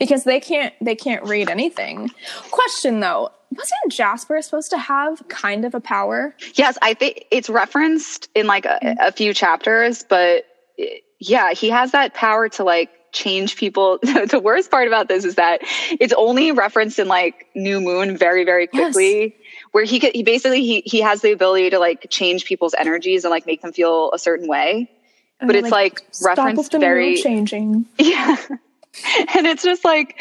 Because 0.00 0.24
they 0.24 0.40
can't 0.40 0.74
they 0.80 0.96
can't 0.96 1.24
read 1.24 1.48
anything. 1.48 2.10
Question 2.50 2.98
though, 2.98 3.30
wasn't 3.52 3.92
Jasper 3.92 4.42
supposed 4.42 4.70
to 4.70 4.78
have 4.78 5.22
kind 5.28 5.64
of 5.64 5.74
a 5.74 5.80
power? 5.80 6.34
Yes, 6.54 6.76
I 6.82 6.94
think 6.94 7.26
it's 7.30 7.48
referenced 7.48 8.28
in 8.34 8.48
like 8.48 8.64
a, 8.64 8.96
a 9.00 9.12
few 9.12 9.32
chapters, 9.32 10.04
but 10.08 10.44
yeah, 11.22 11.52
he 11.52 11.70
has 11.70 11.92
that 11.92 12.14
power 12.14 12.48
to 12.50 12.64
like 12.64 12.90
change 13.12 13.56
people. 13.56 13.98
the 14.02 14.40
worst 14.42 14.70
part 14.70 14.88
about 14.88 15.08
this 15.08 15.24
is 15.24 15.36
that 15.36 15.60
it's 16.00 16.12
only 16.14 16.50
referenced 16.52 16.98
in 16.98 17.06
like 17.06 17.46
New 17.54 17.80
Moon 17.80 18.16
very, 18.16 18.44
very 18.44 18.66
quickly. 18.66 19.20
Yes. 19.20 19.32
Where 19.70 19.84
he 19.84 20.00
could, 20.00 20.14
he 20.14 20.22
basically 20.22 20.62
he 20.62 20.82
he 20.84 21.00
has 21.00 21.22
the 21.22 21.32
ability 21.32 21.70
to 21.70 21.78
like 21.78 22.08
change 22.10 22.44
people's 22.44 22.74
energies 22.74 23.24
and 23.24 23.30
like 23.30 23.46
make 23.46 23.62
them 23.62 23.72
feel 23.72 24.10
a 24.12 24.18
certain 24.18 24.48
way, 24.48 24.90
but 25.40 25.54
it's 25.54 25.70
like, 25.70 26.00
like 26.20 26.38
referenced 26.38 26.72
very 26.72 27.16
changing. 27.16 27.86
Yeah, 27.98 28.36
and 29.34 29.46
it's 29.46 29.62
just 29.62 29.84
like 29.84 30.20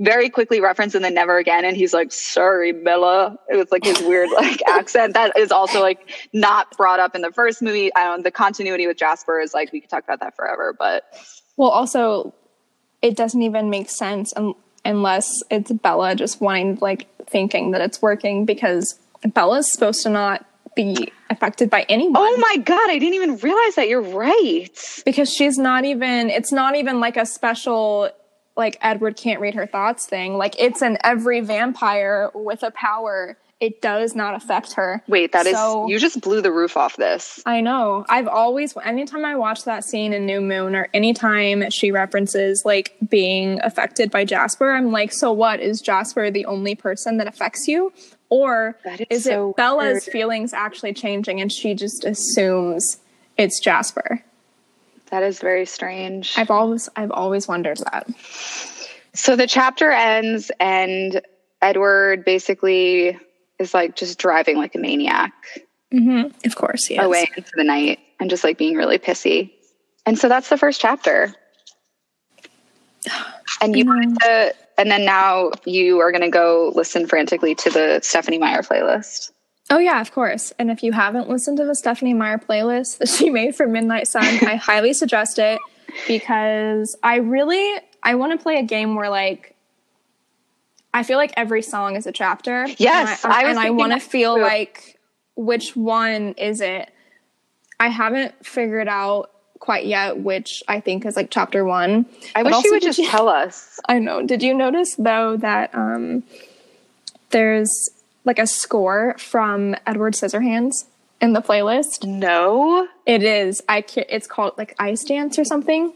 very 0.00 0.30
quickly 0.30 0.60
referenced 0.60 0.94
and 0.94 1.04
then 1.04 1.14
never 1.14 1.36
again. 1.36 1.64
And 1.64 1.76
he's 1.76 1.92
like, 1.92 2.10
sorry, 2.10 2.72
Bella. 2.72 3.36
It 3.48 3.56
was 3.56 3.70
like 3.70 3.84
his 3.84 4.00
weird 4.00 4.30
like 4.30 4.60
accent. 4.68 5.14
That 5.14 5.36
is 5.36 5.52
also 5.52 5.80
like 5.80 6.10
not 6.32 6.76
brought 6.76 6.98
up 6.98 7.14
in 7.14 7.20
the 7.20 7.30
first 7.30 7.60
movie. 7.62 7.94
I 7.94 8.04
don't 8.04 8.24
the 8.24 8.30
continuity 8.30 8.86
with 8.86 8.96
Jasper 8.96 9.38
is 9.38 9.52
like 9.54 9.72
we 9.72 9.80
could 9.80 9.90
talk 9.90 10.04
about 10.04 10.20
that 10.20 10.34
forever, 10.34 10.74
but 10.76 11.04
well 11.56 11.68
also 11.68 12.34
it 13.02 13.14
doesn't 13.14 13.42
even 13.42 13.70
make 13.70 13.90
sense 13.90 14.32
un- 14.36 14.54
unless 14.84 15.42
it's 15.50 15.70
Bella 15.70 16.14
just 16.14 16.40
wanting 16.40 16.78
like 16.80 17.06
thinking 17.26 17.72
that 17.72 17.82
it's 17.82 18.00
working 18.00 18.46
because 18.46 18.98
Bella's 19.34 19.70
supposed 19.70 20.02
to 20.04 20.10
not 20.10 20.46
be 20.74 21.12
affected 21.28 21.68
by 21.68 21.84
anyone. 21.88 22.16
Oh 22.16 22.36
my 22.38 22.56
god, 22.56 22.88
I 22.88 22.98
didn't 22.98 23.14
even 23.14 23.36
realize 23.36 23.74
that. 23.74 23.88
You're 23.88 24.00
right. 24.00 24.68
Because 25.04 25.30
she's 25.30 25.58
not 25.58 25.84
even 25.84 26.30
it's 26.30 26.52
not 26.52 26.74
even 26.74 27.00
like 27.00 27.18
a 27.18 27.26
special 27.26 28.10
like 28.56 28.78
Edward 28.82 29.16
can't 29.16 29.40
read 29.40 29.54
her 29.54 29.66
thoughts 29.66 30.06
thing. 30.06 30.36
Like 30.36 30.54
it's 30.58 30.82
an 30.82 30.98
every 31.02 31.40
vampire 31.40 32.30
with 32.34 32.62
a 32.62 32.70
power. 32.70 33.36
It 33.60 33.82
does 33.82 34.14
not 34.14 34.34
affect 34.34 34.72
her. 34.72 35.02
Wait, 35.06 35.32
that 35.32 35.44
so, 35.44 35.84
is 35.84 35.90
you 35.90 35.98
just 35.98 36.22
blew 36.22 36.40
the 36.40 36.50
roof 36.50 36.78
off 36.78 36.96
this. 36.96 37.42
I 37.44 37.60
know. 37.60 38.06
I've 38.08 38.26
always 38.26 38.74
anytime 38.82 39.24
I 39.24 39.36
watch 39.36 39.64
that 39.64 39.84
scene 39.84 40.14
in 40.14 40.24
New 40.24 40.40
Moon 40.40 40.74
or 40.74 40.88
anytime 40.94 41.68
she 41.70 41.90
references 41.90 42.62
like 42.64 42.96
being 43.10 43.60
affected 43.62 44.10
by 44.10 44.24
Jasper, 44.24 44.72
I'm 44.72 44.90
like, 44.92 45.12
so 45.12 45.30
what? 45.32 45.60
Is 45.60 45.82
Jasper 45.82 46.30
the 46.30 46.46
only 46.46 46.74
person 46.74 47.18
that 47.18 47.26
affects 47.26 47.68
you? 47.68 47.92
Or 48.30 48.78
is, 48.84 49.06
is 49.10 49.24
so 49.24 49.50
it 49.50 49.56
Bella's 49.56 50.04
weird. 50.06 50.12
feelings 50.12 50.52
actually 50.54 50.94
changing 50.94 51.40
and 51.40 51.52
she 51.52 51.74
just 51.74 52.04
assumes 52.04 52.98
it's 53.36 53.60
Jasper? 53.60 54.22
That 55.10 55.22
is 55.22 55.40
very 55.40 55.66
strange. 55.66 56.34
I've 56.36 56.50
always 56.50 56.88
I've 56.96 57.10
always 57.10 57.48
wondered 57.48 57.78
that. 57.78 58.08
So 59.12 59.36
the 59.36 59.46
chapter 59.46 59.90
ends 59.90 60.52
and 60.60 61.20
Edward 61.62 62.24
basically 62.24 63.18
is 63.58 63.74
like 63.74 63.96
just 63.96 64.18
driving 64.18 64.56
like 64.56 64.74
a 64.74 64.78
maniac. 64.78 65.32
Mm-hmm. 65.92 66.46
Of 66.46 66.54
course, 66.54 66.86
he 66.86 66.96
away 66.96 67.28
into 67.36 67.50
the 67.56 67.64
night 67.64 67.98
and 68.20 68.30
just 68.30 68.44
like 68.44 68.56
being 68.56 68.76
really 68.76 68.98
pissy. 68.98 69.50
And 70.06 70.18
so 70.18 70.28
that's 70.28 70.48
the 70.48 70.58
first 70.58 70.80
chapter. 70.80 71.34
And 73.62 73.76
you 73.76 73.84
mm-hmm. 73.84 74.14
to, 74.14 74.54
and 74.78 74.90
then 74.90 75.04
now 75.04 75.50
you 75.66 75.98
are 75.98 76.12
going 76.12 76.22
to 76.22 76.30
go 76.30 76.72
listen 76.76 77.06
frantically 77.06 77.54
to 77.56 77.68
the 77.68 78.00
Stephenie 78.02 78.38
Meyer 78.38 78.62
playlist. 78.62 79.32
Oh 79.70 79.78
yeah, 79.78 80.00
of 80.00 80.10
course. 80.10 80.52
And 80.58 80.70
if 80.70 80.82
you 80.82 80.92
haven't 80.92 81.28
listened 81.28 81.58
to 81.58 81.64
the 81.64 81.76
Stephenie 81.76 82.12
Meyer 82.12 82.38
playlist 82.38 82.98
that 82.98 83.08
she 83.08 83.30
made 83.30 83.54
for 83.54 83.68
Midnight 83.68 84.08
Sun, 84.08 84.24
I 84.24 84.56
highly 84.56 84.92
suggest 84.92 85.38
it 85.38 85.60
because 86.08 86.96
I 87.02 87.16
really 87.16 87.80
I 88.02 88.16
want 88.16 88.32
to 88.32 88.42
play 88.42 88.58
a 88.58 88.64
game 88.64 88.96
where 88.96 89.08
like 89.08 89.54
I 90.92 91.04
feel 91.04 91.18
like 91.18 91.32
every 91.36 91.62
song 91.62 91.94
is 91.94 92.06
a 92.06 92.12
chapter. 92.12 92.66
Yes, 92.78 93.24
and 93.24 93.32
I, 93.32 93.42
I, 93.42 93.66
I 93.66 93.70
want 93.70 93.92
to 93.92 94.00
feel 94.00 94.34
too. 94.34 94.42
like 94.42 94.98
which 95.36 95.76
one 95.76 96.32
is 96.32 96.60
it. 96.60 96.90
I 97.78 97.88
haven't 97.88 98.44
figured 98.44 98.88
out 98.88 99.30
quite 99.60 99.84
yet 99.84 100.18
which 100.18 100.62
I 100.68 100.80
think 100.80 101.06
is 101.06 101.16
like 101.16 101.30
chapter 101.30 101.64
one. 101.64 102.06
I 102.34 102.42
wish 102.42 102.64
you 102.64 102.72
would 102.72 102.82
just 102.82 102.98
you, 102.98 103.06
tell 103.06 103.28
us. 103.28 103.78
I 103.88 103.98
know. 104.00 104.26
Did 104.26 104.42
you 104.42 104.52
notice 104.52 104.96
though 104.96 105.36
that 105.36 105.72
um, 105.74 106.24
there's 107.30 107.90
like 108.24 108.38
a 108.38 108.46
score 108.46 109.16
from 109.18 109.76
Edward 109.86 110.14
Scissorhands 110.14 110.84
in 111.20 111.32
the 111.32 111.40
playlist? 111.40 112.06
No, 112.06 112.88
it 113.06 113.22
is. 113.22 113.62
I 113.68 113.80
can't, 113.82 114.06
it's 114.10 114.26
called 114.26 114.54
like 114.58 114.74
Ice 114.78 115.04
Dance 115.04 115.38
or 115.38 115.44
something. 115.44 115.92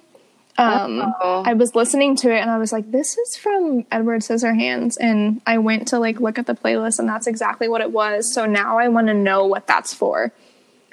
Um, 0.57 1.15
oh. 1.21 1.43
I 1.45 1.55
was 1.55 1.75
listening 1.75 2.15
to 2.17 2.33
it 2.33 2.39
and 2.39 2.49
I 2.49 2.59
was 2.59 2.73
like, 2.73 2.91
"This 2.93 3.19
is 3.19 3.37
from 3.37 3.85
Edward 3.91 4.21
Scissorhands," 4.21 4.97
and 5.01 5.41
I 5.47 5.59
went 5.59 5.89
to 5.89 5.99
like 5.99 6.21
look 6.21 6.39
at 6.39 6.47
the 6.47 6.55
playlist 6.55 7.01
and 7.01 7.09
that's 7.09 7.27
exactly 7.27 7.67
what 7.67 7.81
it 7.81 7.91
was. 7.91 8.33
So 8.33 8.47
now 8.47 8.79
I 8.79 8.89
want 8.89 9.09
to 9.09 9.15
know 9.15 9.47
what 9.47 9.67
that's 9.67 9.93
for. 9.93 10.33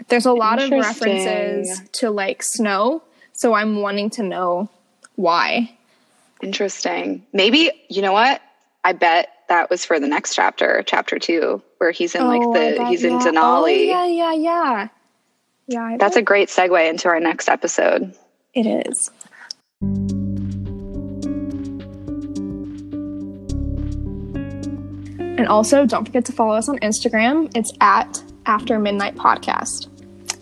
There's 0.07 0.25
a 0.25 0.33
lot 0.33 0.59
of 0.59 0.71
references 0.71 1.79
to 1.93 2.09
like 2.09 2.41
snow, 2.41 3.03
so 3.33 3.53
I'm 3.53 3.81
wanting 3.81 4.09
to 4.11 4.23
know 4.23 4.69
why. 5.15 5.77
Interesting. 6.41 7.23
Maybe 7.31 7.71
you 7.87 8.01
know 8.01 8.13
what? 8.13 8.41
I 8.83 8.93
bet 8.93 9.29
that 9.51 9.69
was 9.69 9.83
for 9.83 9.99
the 9.99 10.07
next 10.07 10.33
chapter, 10.33 10.81
chapter 10.87 11.19
two, 11.19 11.61
where 11.79 11.91
he's 11.91 12.15
in 12.15 12.25
like 12.25 12.41
oh, 12.41 12.53
the 12.53 12.85
he's 12.85 13.03
in 13.03 13.19
Denali. 13.19 13.33
Oh, 13.35 13.65
yeah, 13.65 14.05
yeah, 14.05 14.33
yeah. 14.33 14.87
Yeah. 15.67 15.97
That's 15.99 16.15
a 16.15 16.21
great 16.21 16.47
segue 16.47 16.89
into 16.89 17.09
our 17.09 17.19
next 17.19 17.49
episode. 17.49 18.15
It 18.53 18.65
is. 18.87 19.11
And 25.37 25.47
also, 25.49 25.85
don't 25.85 26.05
forget 26.05 26.23
to 26.25 26.31
follow 26.31 26.55
us 26.55 26.69
on 26.69 26.79
Instagram. 26.79 27.51
It's 27.53 27.73
at 27.81 28.23
After 28.45 28.79
Midnight 28.79 29.15
Podcast. 29.15 29.89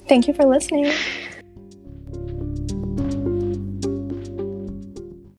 Thank 0.07 0.27
you 0.27 0.35
for 0.35 0.45
listening. 0.45 0.93